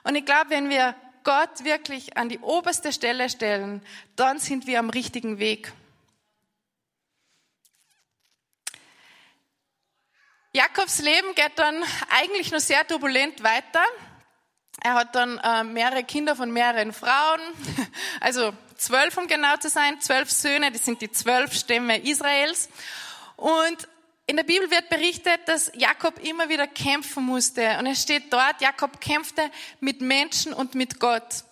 Und 0.02 0.14
ich 0.14 0.24
glaube, 0.24 0.50
wenn 0.50 0.68
wir 0.68 0.94
Gott 1.22 1.64
wirklich 1.64 2.16
an 2.16 2.28
die 2.28 2.38
oberste 2.40 2.92
Stelle 2.92 3.28
stellen, 3.28 3.82
dann 4.16 4.38
sind 4.38 4.66
wir 4.66 4.78
am 4.78 4.90
richtigen 4.90 5.38
Weg. 5.38 5.72
Jakobs 10.52 10.98
Leben 11.00 11.32
geht 11.36 11.52
dann 11.56 11.80
eigentlich 12.08 12.50
nur 12.50 12.58
sehr 12.58 12.84
turbulent 12.84 13.42
weiter. 13.44 13.84
Er 14.82 14.94
hat 14.94 15.14
dann 15.14 15.38
äh, 15.38 15.62
mehrere 15.62 16.02
Kinder 16.02 16.34
von 16.34 16.50
mehreren 16.50 16.92
Frauen, 16.92 17.40
also 18.20 18.52
zwölf 18.80 19.16
um 19.18 19.26
genau 19.26 19.56
zu 19.58 19.68
sein, 19.68 20.00
zwölf 20.00 20.30
Söhne, 20.30 20.72
das 20.72 20.84
sind 20.84 21.02
die 21.02 21.10
zwölf 21.10 21.52
Stämme 21.52 21.98
Israels. 22.02 22.68
Und 23.36 23.88
in 24.26 24.36
der 24.36 24.44
Bibel 24.44 24.70
wird 24.70 24.88
berichtet, 24.88 25.40
dass 25.46 25.70
Jakob 25.74 26.18
immer 26.24 26.48
wieder 26.48 26.66
kämpfen 26.66 27.24
musste. 27.24 27.78
Und 27.78 27.86
es 27.86 28.02
steht 28.02 28.32
dort, 28.32 28.60
Jakob 28.60 29.00
kämpfte 29.00 29.50
mit 29.80 30.00
Menschen 30.00 30.52
und 30.52 30.74
mit 30.74 30.98
Gott. 31.00 31.44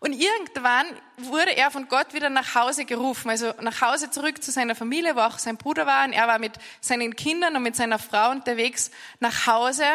Und 0.00 0.12
irgendwann 0.12 0.86
wurde 1.16 1.56
er 1.56 1.70
von 1.70 1.88
Gott 1.88 2.12
wieder 2.12 2.28
nach 2.28 2.54
Hause 2.54 2.84
gerufen, 2.84 3.30
also 3.30 3.54
nach 3.60 3.80
Hause 3.80 4.10
zurück 4.10 4.42
zu 4.42 4.50
seiner 4.50 4.74
Familie, 4.74 5.16
wo 5.16 5.20
auch 5.20 5.38
sein 5.38 5.56
Bruder 5.56 5.86
war. 5.86 6.04
Und 6.04 6.12
er 6.12 6.26
war 6.26 6.38
mit 6.38 6.52
seinen 6.80 7.14
Kindern 7.14 7.56
und 7.56 7.62
mit 7.62 7.76
seiner 7.76 7.98
Frau 7.98 8.30
unterwegs 8.30 8.90
nach 9.20 9.46
Hause. 9.46 9.86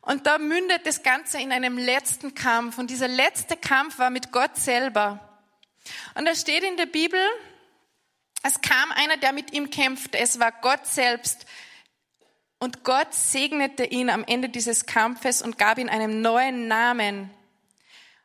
Und 0.00 0.26
da 0.26 0.38
mündet 0.38 0.86
das 0.86 1.02
Ganze 1.02 1.38
in 1.38 1.52
einem 1.52 1.76
letzten 1.76 2.34
Kampf. 2.34 2.78
Und 2.78 2.90
dieser 2.90 3.08
letzte 3.08 3.56
Kampf 3.56 3.98
war 3.98 4.10
mit 4.10 4.32
Gott 4.32 4.56
selber. 4.56 5.27
Und 6.14 6.26
da 6.26 6.34
steht 6.34 6.64
in 6.64 6.76
der 6.76 6.86
Bibel, 6.86 7.20
es 8.42 8.60
kam 8.60 8.92
einer, 8.92 9.16
der 9.16 9.32
mit 9.32 9.52
ihm 9.52 9.70
kämpfte. 9.70 10.18
Es 10.18 10.38
war 10.38 10.52
Gott 10.52 10.86
selbst. 10.86 11.46
Und 12.58 12.84
Gott 12.84 13.14
segnete 13.14 13.84
ihn 13.84 14.10
am 14.10 14.24
Ende 14.24 14.48
dieses 14.48 14.86
Kampfes 14.86 15.42
und 15.42 15.58
gab 15.58 15.78
ihm 15.78 15.88
einen 15.88 16.22
neuen 16.22 16.68
Namen. 16.68 17.30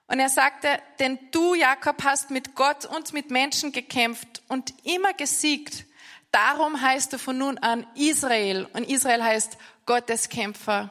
Und 0.08 0.20
er 0.20 0.30
sagte, 0.30 0.82
denn 1.00 1.20
du, 1.32 1.56
Jakob, 1.56 2.04
hast 2.04 2.30
mit 2.30 2.56
Gott 2.56 2.86
und 2.86 3.14
mit 3.14 3.32
Menschen 3.32 3.72
gekämpft 3.72 4.44
und 4.48 4.74
immer 4.86 5.14
gesiegt. 5.14 5.86
Darum 6.32 6.82
heißt 6.82 7.14
du 7.14 7.20
von 7.20 7.38
nun 7.38 7.58
an 7.60 7.86
Israel. 7.96 8.68
Und 8.74 8.90
Israel 8.90 9.24
heißt 9.24 9.58
Gotteskämpfer. 9.86 10.90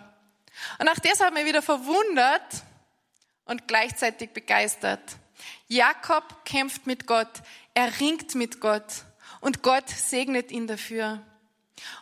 Und 0.78 0.88
auch 0.88 0.98
das 0.98 1.20
hat 1.20 1.34
mich 1.34 1.44
wieder 1.44 1.62
verwundert 1.62 2.62
und 3.44 3.66
gleichzeitig 3.66 4.30
begeistert. 4.30 5.00
Jakob 5.72 6.44
kämpft 6.44 6.86
mit 6.86 7.06
Gott, 7.06 7.30
er 7.72 7.98
ringt 7.98 8.34
mit 8.34 8.60
Gott 8.60 9.04
und 9.40 9.62
Gott 9.62 9.88
segnet 9.88 10.52
ihn 10.52 10.66
dafür. 10.66 11.22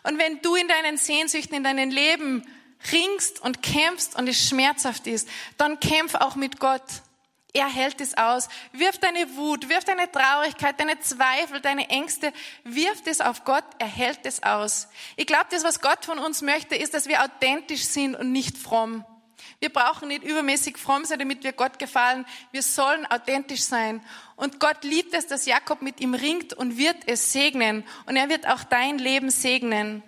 Und 0.03 0.17
wenn 0.17 0.41
du 0.41 0.55
in 0.55 0.67
deinen 0.67 0.97
Sehnsüchten, 0.97 1.55
in 1.55 1.63
deinem 1.63 1.89
Leben 1.89 2.45
ringst 2.91 3.41
und 3.41 3.63
kämpfst 3.63 4.17
und 4.17 4.27
es 4.27 4.47
schmerzhaft 4.47 5.07
ist, 5.07 5.27
dann 5.57 5.79
kämpf 5.79 6.15
auch 6.15 6.35
mit 6.35 6.59
Gott. 6.59 6.83
Er 7.53 7.67
hält 7.67 8.01
es 8.01 8.17
aus. 8.17 8.49
Wirf 8.73 8.97
deine 8.97 9.35
Wut, 9.37 9.69
wirf 9.69 9.85
deine 9.85 10.11
Traurigkeit, 10.11 10.79
deine 10.79 10.99
Zweifel, 10.99 11.61
deine 11.61 11.89
Ängste, 11.89 12.33
wirf 12.63 13.01
es 13.05 13.21
auf 13.21 13.45
Gott. 13.45 13.65
Er 13.79 13.87
hält 13.87 14.25
es 14.25 14.43
aus. 14.43 14.89
Ich 15.15 15.27
glaube, 15.27 15.47
das, 15.49 15.63
was 15.63 15.81
Gott 15.81 16.03
von 16.05 16.19
uns 16.19 16.41
möchte, 16.41 16.75
ist, 16.75 16.93
dass 16.93 17.07
wir 17.07 17.23
authentisch 17.23 17.85
sind 17.85 18.15
und 18.15 18.31
nicht 18.31 18.57
fromm. 18.57 19.05
Wir 19.61 19.69
brauchen 19.69 20.07
nicht 20.07 20.23
übermäßig 20.23 20.79
fromm 20.79 21.05
sein, 21.05 21.19
damit 21.19 21.43
wir 21.43 21.53
Gott 21.53 21.77
gefallen. 21.77 22.25
Wir 22.51 22.63
sollen 22.63 23.05
authentisch 23.05 23.61
sein. 23.61 24.03
Und 24.35 24.59
Gott 24.59 24.83
liebt 24.83 25.13
es, 25.13 25.27
dass 25.27 25.45
Jakob 25.45 25.83
mit 25.83 25.99
ihm 25.99 26.15
ringt 26.15 26.51
und 26.55 26.77
wird 26.77 26.97
es 27.05 27.31
segnen. 27.31 27.85
Und 28.07 28.15
er 28.15 28.27
wird 28.27 28.47
auch 28.47 28.63
dein 28.63 28.97
Leben 28.97 29.29
segnen. 29.29 30.01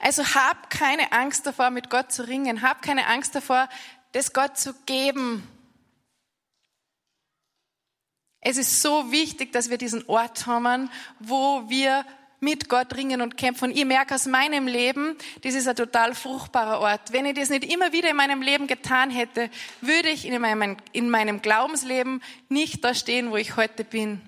Also 0.00 0.22
hab 0.34 0.68
keine 0.68 1.12
Angst 1.12 1.46
davor, 1.46 1.70
mit 1.70 1.88
Gott 1.88 2.12
zu 2.12 2.28
ringen. 2.28 2.60
Hab 2.60 2.82
keine 2.82 3.06
Angst 3.06 3.34
davor, 3.34 3.70
das 4.12 4.34
Gott 4.34 4.58
zu 4.58 4.74
geben. 4.84 5.42
Es 8.42 8.58
ist 8.58 8.82
so 8.82 9.10
wichtig, 9.12 9.50
dass 9.52 9.70
wir 9.70 9.78
diesen 9.78 10.06
Ort 10.10 10.46
haben, 10.46 10.90
wo 11.20 11.70
wir 11.70 12.04
mit 12.40 12.68
Gott 12.68 12.96
ringen 12.96 13.20
und 13.20 13.36
kämpfen. 13.36 13.70
Und 13.70 13.76
ich 13.76 13.84
merke 13.84 14.14
aus 14.14 14.26
meinem 14.26 14.66
Leben, 14.66 15.16
das 15.42 15.54
ist 15.54 15.68
ein 15.68 15.76
total 15.76 16.14
fruchtbarer 16.14 16.80
Ort. 16.80 17.12
Wenn 17.12 17.26
ich 17.26 17.34
das 17.34 17.50
nicht 17.50 17.70
immer 17.70 17.92
wieder 17.92 18.10
in 18.10 18.16
meinem 18.16 18.42
Leben 18.42 18.66
getan 18.66 19.10
hätte, 19.10 19.50
würde 19.80 20.08
ich 20.08 20.26
in 20.26 20.40
meinem, 20.40 20.76
in 20.92 21.10
meinem 21.10 21.42
Glaubensleben 21.42 22.22
nicht 22.48 22.82
da 22.82 22.94
stehen, 22.94 23.30
wo 23.30 23.36
ich 23.36 23.56
heute 23.56 23.84
bin. 23.84 24.20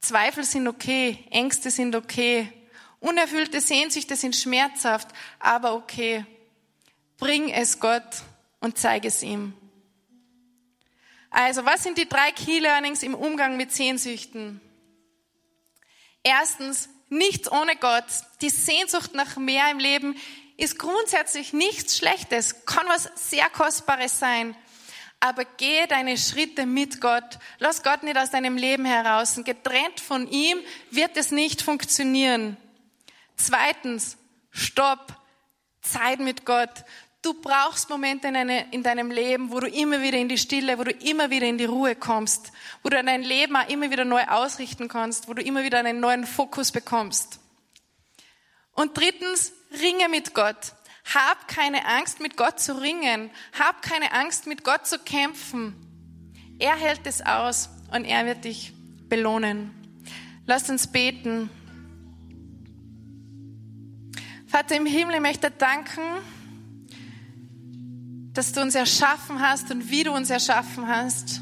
Zweifel 0.00 0.44
sind 0.44 0.68
okay, 0.68 1.24
Ängste 1.30 1.70
sind 1.70 1.96
okay, 1.96 2.52
unerfüllte 3.00 3.60
Sehnsüchte 3.60 4.14
sind 4.16 4.36
schmerzhaft, 4.36 5.08
aber 5.40 5.74
okay. 5.74 6.24
Bring 7.16 7.50
es 7.50 7.80
Gott 7.80 8.22
und 8.60 8.78
zeige 8.78 9.08
es 9.08 9.22
ihm. 9.22 9.54
Also, 11.30 11.64
was 11.66 11.82
sind 11.82 11.98
die 11.98 12.08
drei 12.08 12.30
Key 12.30 12.60
Learnings 12.60 13.02
im 13.02 13.14
Umgang 13.14 13.56
mit 13.56 13.72
Sehnsüchten? 13.72 14.60
Erstens, 16.22 16.88
nichts 17.08 17.50
ohne 17.50 17.76
Gott. 17.76 18.04
Die 18.40 18.50
Sehnsucht 18.50 19.14
nach 19.14 19.36
mehr 19.36 19.70
im 19.70 19.78
Leben 19.78 20.16
ist 20.56 20.78
grundsätzlich 20.78 21.52
nichts 21.52 21.96
Schlechtes, 21.96 22.64
kann 22.66 22.86
was 22.88 23.08
sehr 23.14 23.48
Kostbares 23.48 24.18
sein. 24.18 24.56
Aber 25.20 25.44
gehe 25.44 25.86
deine 25.88 26.16
Schritte 26.16 26.64
mit 26.64 27.00
Gott. 27.00 27.38
Lass 27.58 27.82
Gott 27.82 28.02
nicht 28.04 28.16
aus 28.16 28.30
deinem 28.30 28.56
Leben 28.56 28.84
heraus. 28.84 29.36
Und 29.36 29.44
getrennt 29.44 29.98
von 29.98 30.28
ihm 30.28 30.58
wird 30.90 31.16
es 31.16 31.32
nicht 31.32 31.62
funktionieren. 31.62 32.56
Zweitens, 33.36 34.16
stopp. 34.50 35.16
Zeit 35.82 36.20
mit 36.20 36.44
Gott. 36.44 36.84
Du 37.20 37.34
brauchst 37.34 37.90
Momente 37.90 38.28
in, 38.28 38.36
eine, 38.36 38.72
in, 38.72 38.84
deinem 38.84 39.10
Leben, 39.10 39.50
wo 39.50 39.58
du 39.58 39.66
immer 39.66 40.00
wieder 40.02 40.18
in 40.18 40.28
die 40.28 40.38
Stille, 40.38 40.78
wo 40.78 40.84
du 40.84 40.92
immer 40.92 41.30
wieder 41.30 41.46
in 41.46 41.58
die 41.58 41.64
Ruhe 41.64 41.96
kommst, 41.96 42.52
wo 42.82 42.90
du 42.90 43.02
dein 43.02 43.22
Leben 43.22 43.56
auch 43.56 43.68
immer 43.68 43.90
wieder 43.90 44.04
neu 44.04 44.22
ausrichten 44.22 44.86
kannst, 44.86 45.28
wo 45.28 45.34
du 45.34 45.42
immer 45.42 45.64
wieder 45.64 45.80
einen 45.80 45.98
neuen 45.98 46.26
Fokus 46.26 46.70
bekommst. 46.70 47.40
Und 48.72 48.96
drittens, 48.96 49.52
ringe 49.72 50.08
mit 50.08 50.32
Gott. 50.34 50.74
Hab 51.12 51.48
keine 51.48 51.86
Angst, 51.86 52.20
mit 52.20 52.36
Gott 52.36 52.60
zu 52.60 52.80
ringen. 52.80 53.30
Hab 53.58 53.82
keine 53.82 54.12
Angst, 54.12 54.46
mit 54.46 54.62
Gott 54.62 54.86
zu 54.86 55.00
kämpfen. 55.00 55.74
Er 56.60 56.76
hält 56.76 57.04
es 57.04 57.20
aus 57.20 57.68
und 57.92 58.04
er 58.04 58.26
wird 58.26 58.44
dich 58.44 58.72
belohnen. 59.08 59.74
Lass 60.46 60.70
uns 60.70 60.86
beten. 60.86 61.50
Vater 64.46 64.76
im 64.76 64.86
Himmel, 64.86 65.16
ich 65.16 65.20
möchte 65.20 65.50
danken, 65.50 66.02
dass 68.38 68.52
du 68.52 68.62
uns 68.62 68.76
erschaffen 68.76 69.40
hast 69.40 69.72
und 69.72 69.90
wie 69.90 70.04
du 70.04 70.12
uns 70.12 70.30
erschaffen 70.30 70.86
hast. 70.86 71.40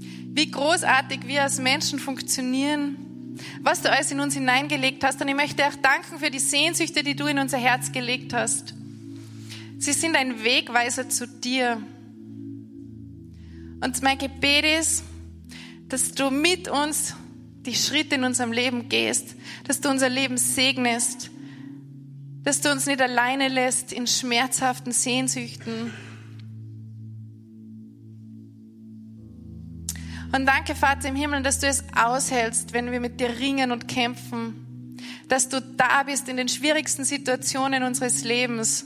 Wie 0.00 0.50
großartig 0.50 1.28
wir 1.28 1.44
als 1.44 1.60
Menschen 1.60 2.00
funktionieren, 2.00 3.36
was 3.62 3.82
du 3.82 3.92
alles 3.92 4.10
in 4.10 4.18
uns 4.18 4.34
hineingelegt 4.34 5.04
hast. 5.04 5.20
Und 5.20 5.28
ich 5.28 5.36
möchte 5.36 5.64
auch 5.64 5.76
danken 5.76 6.18
für 6.18 6.32
die 6.32 6.40
Sehnsüchte, 6.40 7.04
die 7.04 7.14
du 7.14 7.26
in 7.26 7.38
unser 7.38 7.58
Herz 7.58 7.92
gelegt 7.92 8.34
hast. 8.34 8.74
Sie 9.78 9.92
sind 9.92 10.16
ein 10.16 10.42
Wegweiser 10.42 11.08
zu 11.08 11.28
dir. 11.28 11.80
Und 13.80 14.02
mein 14.02 14.18
Gebet 14.18 14.64
ist, 14.80 15.04
dass 15.88 16.14
du 16.14 16.30
mit 16.30 16.66
uns 16.66 17.14
die 17.64 17.76
Schritte 17.76 18.16
in 18.16 18.24
unserem 18.24 18.50
Leben 18.50 18.88
gehst, 18.88 19.36
dass 19.68 19.80
du 19.80 19.88
unser 19.88 20.08
Leben 20.08 20.36
segnest, 20.36 21.30
dass 22.42 22.60
du 22.60 22.72
uns 22.72 22.86
nicht 22.86 23.00
alleine 23.00 23.46
lässt 23.46 23.92
in 23.92 24.08
schmerzhaften 24.08 24.90
Sehnsüchten. 24.90 25.92
Und 30.30 30.44
danke, 30.44 30.74
Vater 30.74 31.08
im 31.08 31.16
Himmel, 31.16 31.42
dass 31.42 31.60
du 31.60 31.66
es 31.66 31.84
aushältst, 31.96 32.74
wenn 32.74 32.92
wir 32.92 33.00
mit 33.00 33.18
dir 33.18 33.38
ringen 33.38 33.72
und 33.72 33.88
kämpfen, 33.88 34.96
dass 35.28 35.48
du 35.48 35.60
da 35.60 36.02
bist 36.02 36.28
in 36.28 36.36
den 36.36 36.48
schwierigsten 36.48 37.04
Situationen 37.04 37.82
unseres 37.82 38.24
Lebens. 38.24 38.84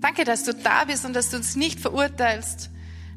Danke, 0.00 0.24
dass 0.24 0.44
du 0.44 0.54
da 0.54 0.84
bist 0.84 1.04
und 1.04 1.14
dass 1.14 1.30
du 1.30 1.36
uns 1.36 1.56
nicht 1.56 1.80
verurteilst, 1.80 2.70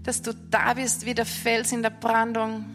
dass 0.04 0.22
du 0.22 0.34
da 0.50 0.74
bist 0.74 1.06
wie 1.06 1.14
der 1.14 1.26
Fels 1.26 1.72
in 1.72 1.82
der 1.82 1.92
Brandung. 1.92 2.66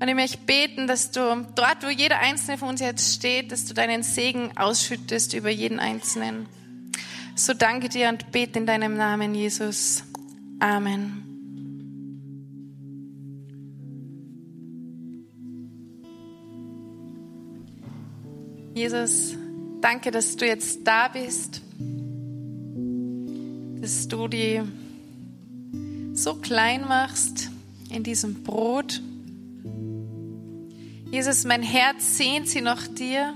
Und 0.00 0.08
ich 0.08 0.14
möchte 0.14 0.38
beten, 0.38 0.86
dass 0.86 1.10
du 1.10 1.46
dort, 1.54 1.84
wo 1.84 1.88
jeder 1.88 2.18
Einzelne 2.18 2.58
von 2.58 2.70
uns 2.70 2.80
jetzt 2.80 3.14
steht, 3.14 3.52
dass 3.52 3.66
du 3.66 3.74
deinen 3.74 4.02
Segen 4.02 4.56
ausschüttest 4.56 5.32
über 5.34 5.50
jeden 5.50 5.78
Einzelnen. 5.78 6.46
So 7.40 7.54
danke 7.54 7.88
dir 7.88 8.10
und 8.10 8.32
bete 8.32 8.58
in 8.58 8.66
deinem 8.66 8.98
Namen, 8.98 9.34
Jesus. 9.34 10.04
Amen. 10.58 11.22
Jesus, 18.74 19.34
danke, 19.80 20.10
dass 20.10 20.36
du 20.36 20.46
jetzt 20.46 20.86
da 20.86 21.08
bist 21.08 21.62
dass 23.80 24.08
du 24.08 24.28
die 24.28 24.60
so 26.12 26.34
klein 26.34 26.86
machst 26.86 27.50
in 27.88 28.02
diesem 28.02 28.42
Brot. 28.42 29.00
Jesus, 31.10 31.44
mein 31.44 31.62
Herz 31.62 32.18
sehnt 32.18 32.46
sie 32.46 32.60
nach 32.60 32.86
dir. 32.86 33.34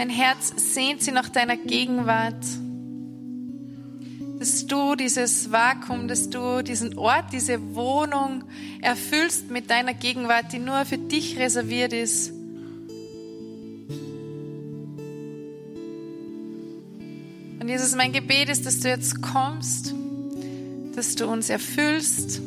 Mein 0.00 0.08
Herz 0.08 0.54
sehnt 0.56 1.02
sie 1.02 1.12
nach 1.12 1.28
deiner 1.28 1.58
Gegenwart. 1.58 2.42
Dass 4.38 4.66
du 4.66 4.94
dieses 4.94 5.52
Vakuum, 5.52 6.08
dass 6.08 6.30
du 6.30 6.62
diesen 6.62 6.96
Ort, 6.96 7.34
diese 7.34 7.74
Wohnung 7.74 8.44
erfüllst 8.80 9.50
mit 9.50 9.68
deiner 9.68 9.92
Gegenwart, 9.92 10.54
die 10.54 10.58
nur 10.58 10.86
für 10.86 10.96
dich 10.96 11.38
reserviert 11.38 11.92
ist. 11.92 12.32
Jesus, 17.66 17.94
mein 17.94 18.14
Gebet 18.14 18.48
ist, 18.48 18.64
dass 18.64 18.80
du 18.80 18.88
jetzt 18.88 19.20
kommst, 19.20 19.94
dass 20.96 21.14
du 21.14 21.26
uns 21.26 21.50
erfüllst, 21.50 22.40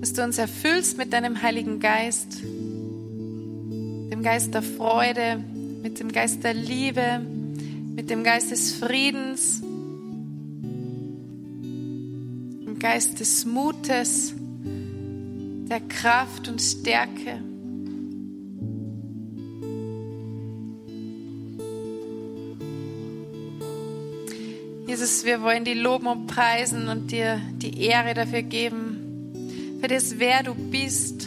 dass 0.00 0.12
du 0.12 0.24
uns 0.24 0.38
erfüllst 0.38 0.98
mit 0.98 1.12
deinem 1.12 1.40
Heiligen 1.40 1.78
Geist, 1.78 2.42
dem 2.42 4.22
Geist 4.24 4.52
der 4.54 4.62
Freude, 4.62 5.44
mit 5.82 6.00
dem 6.00 6.12
Geist 6.12 6.44
der 6.44 6.54
Liebe, 6.54 7.20
mit 7.94 8.10
dem 8.10 8.24
Geist 8.24 8.50
des 8.50 8.72
Friedens, 8.72 9.60
dem 12.64 12.78
Geist 12.78 13.20
des 13.20 13.44
Mutes, 13.44 14.34
der 15.68 15.80
Kraft 15.80 16.48
und 16.48 16.60
Stärke. 16.60 17.40
Jesus, 24.86 25.24
wir 25.24 25.42
wollen 25.42 25.64
dir 25.64 25.74
loben 25.74 26.06
und 26.06 26.26
preisen 26.26 26.88
und 26.88 27.10
dir 27.10 27.40
die 27.56 27.82
Ehre 27.82 28.14
dafür 28.14 28.42
geben, 28.42 29.78
für 29.80 29.88
das, 29.88 30.18
wer 30.18 30.42
du 30.42 30.54
bist 30.54 31.25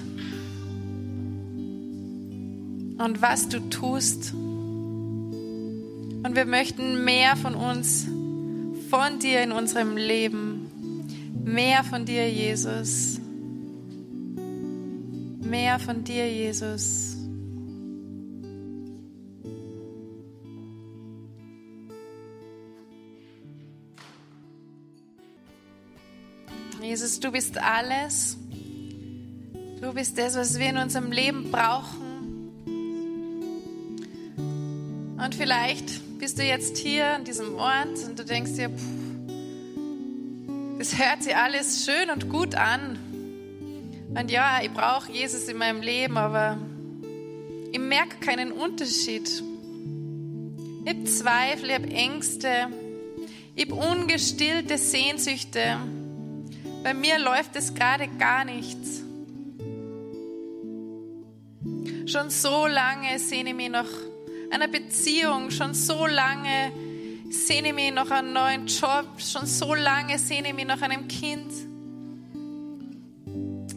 und 3.00 3.22
was 3.22 3.50
du 3.50 3.60
tust. 3.70 4.34
Und 4.34 6.32
wir 6.36 6.46
möchten 6.46 7.06
mehr 7.06 7.36
von 7.38 7.56
uns, 7.56 8.06
von 8.90 9.20
dir 9.20 9.42
in 9.42 9.52
unserem 9.52 9.96
Leben. 9.96 10.68
Mehr 11.46 11.84
von 11.84 12.06
dir, 12.06 12.30
Jesus. 12.30 13.20
Mehr 15.42 15.80
von 15.80 16.04
dir, 16.04 16.30
Jesus. 16.32 17.16
Jesus, 26.82 27.20
du 27.20 27.32
bist 27.32 27.58
alles. 27.58 28.38
Du 29.80 29.94
bist 29.94 30.18
das, 30.18 30.36
was 30.36 30.60
wir 30.60 30.70
in 30.70 30.78
unserem 30.78 31.12
Leben 31.12 31.50
brauchen. 31.52 32.09
Und 35.30 35.36
vielleicht 35.36 36.18
bist 36.18 36.40
du 36.40 36.44
jetzt 36.44 36.80
hier 36.80 37.06
an 37.06 37.24
diesem 37.24 37.54
Ort 37.54 38.04
und 38.08 38.18
du 38.18 38.26
denkst 38.26 38.54
dir, 38.54 38.72
das 40.80 40.98
hört 40.98 41.22
sich 41.22 41.36
alles 41.36 41.86
schön 41.86 42.10
und 42.10 42.30
gut 42.30 42.56
an. 42.56 42.98
Und 44.10 44.32
ja, 44.32 44.60
ich 44.64 44.72
brauche 44.72 45.12
Jesus 45.12 45.48
in 45.48 45.58
meinem 45.58 45.84
Leben, 45.84 46.18
aber 46.18 46.58
ich 47.72 47.78
merke 47.78 48.18
keinen 48.20 48.52
Unterschied. 48.52 49.30
Ich 50.84 50.90
habe 50.90 51.04
Zweifel, 51.04 51.70
ich 51.70 51.76
habe 51.76 51.90
Ängste, 51.90 52.70
ich 53.54 53.70
habe 53.70 53.76
ungestillte 53.76 54.80
Sehnsüchte. 54.80 55.78
Bei 56.82 56.96
mir 56.96 57.20
läuft 57.20 57.56
es 57.56 57.76
gerade 57.76 58.08
gar 58.18 58.46
nichts. 58.46 59.04
Schon 62.08 62.32
so 62.32 62.66
lange 62.66 63.20
sehne 63.20 63.50
ich 63.50 63.56
mich 63.56 63.70
nach 63.70 63.86
einer 64.52 64.68
Beziehung, 64.68 65.52
schon 65.52 65.74
so 65.74 66.06
lange 66.06 66.72
sehne 67.30 67.70
ich 67.70 67.74
mich 67.74 67.92
nach 67.94 68.10
einem 68.10 68.34
neuen 68.34 68.68
Job, 68.68 69.06
schon 69.20 69.46
so 69.46 69.74
lange 69.76 70.18
sehne 70.18 70.50
ich 70.50 70.54
mich 70.54 70.66
nach 70.66 70.82
einem 70.82 71.08
Kind. 71.08 71.52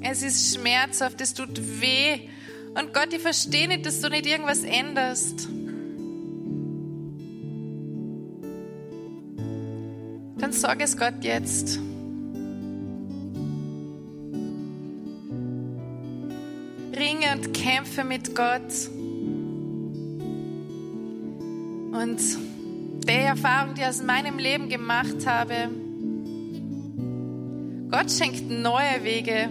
Es 0.02 0.22
ist 0.22 0.54
schmerzhaft, 0.54 1.20
es 1.20 1.34
tut 1.34 1.80
weh. 1.80 2.28
Und 2.74 2.94
Gott, 2.94 3.12
ich 3.12 3.20
verstehe 3.20 3.68
nicht, 3.68 3.84
dass 3.86 4.00
du 4.00 4.08
nicht 4.08 4.26
irgendwas 4.26 4.64
änderst. 4.64 5.48
Dann 10.38 10.52
sag 10.52 10.80
es 10.80 10.96
Gott 10.96 11.22
jetzt. 11.22 11.78
ringe 17.02 17.32
und 17.32 17.52
kämpfe 17.52 18.04
mit 18.04 18.34
Gott. 18.34 18.62
Und 22.02 22.20
die 23.06 23.10
Erfahrung, 23.10 23.74
die 23.74 23.82
ich 23.82 23.86
aus 23.86 24.02
meinem 24.02 24.38
Leben 24.38 24.68
gemacht 24.68 25.24
habe, 25.24 25.54
Gott 27.92 28.10
schenkt 28.10 28.50
neue 28.50 29.04
Wege. 29.04 29.48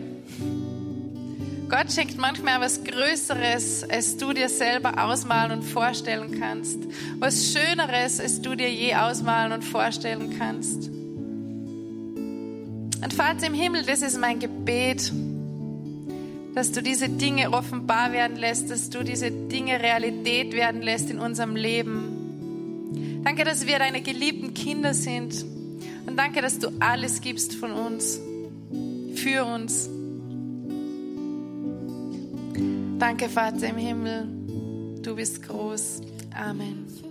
Gott 1.69 1.93
schenkt 1.93 2.17
manchmal 2.17 2.59
was 2.59 2.83
Größeres, 2.83 3.89
als 3.89 4.17
du 4.17 4.33
dir 4.33 4.49
selber 4.49 5.01
ausmalen 5.01 5.59
und 5.59 5.63
vorstellen 5.63 6.41
kannst. 6.41 6.79
Was 7.19 7.53
Schöneres, 7.53 8.19
als 8.19 8.41
du 8.41 8.55
dir 8.55 8.69
je 8.69 8.95
ausmalen 8.95 9.53
und 9.53 9.63
vorstellen 9.63 10.35
kannst. 10.37 10.89
Und 13.01 13.13
Vater 13.13 13.47
im 13.47 13.53
Himmel, 13.53 13.85
das 13.85 14.01
ist 14.01 14.19
mein 14.19 14.39
Gebet 14.39 15.13
dass 16.53 16.71
du 16.71 16.81
diese 16.81 17.07
Dinge 17.07 17.51
offenbar 17.51 18.11
werden 18.11 18.35
lässt, 18.35 18.69
dass 18.69 18.89
du 18.89 19.03
diese 19.03 19.31
Dinge 19.31 19.81
Realität 19.81 20.53
werden 20.53 20.81
lässt 20.81 21.09
in 21.09 21.19
unserem 21.19 21.55
Leben. 21.55 22.00
Danke, 23.23 23.43
dass 23.43 23.67
wir 23.67 23.79
deine 23.79 24.01
geliebten 24.01 24.53
Kinder 24.53 24.93
sind. 24.93 25.45
Und 26.05 26.17
danke, 26.17 26.41
dass 26.41 26.59
du 26.59 26.69
alles 26.79 27.21
gibst 27.21 27.53
von 27.53 27.71
uns, 27.71 28.19
für 29.15 29.45
uns. 29.45 29.89
Danke, 32.97 33.29
Vater 33.29 33.67
im 33.67 33.77
Himmel. 33.77 34.27
Du 35.01 35.15
bist 35.15 35.41
groß. 35.43 36.01
Amen. 36.35 37.10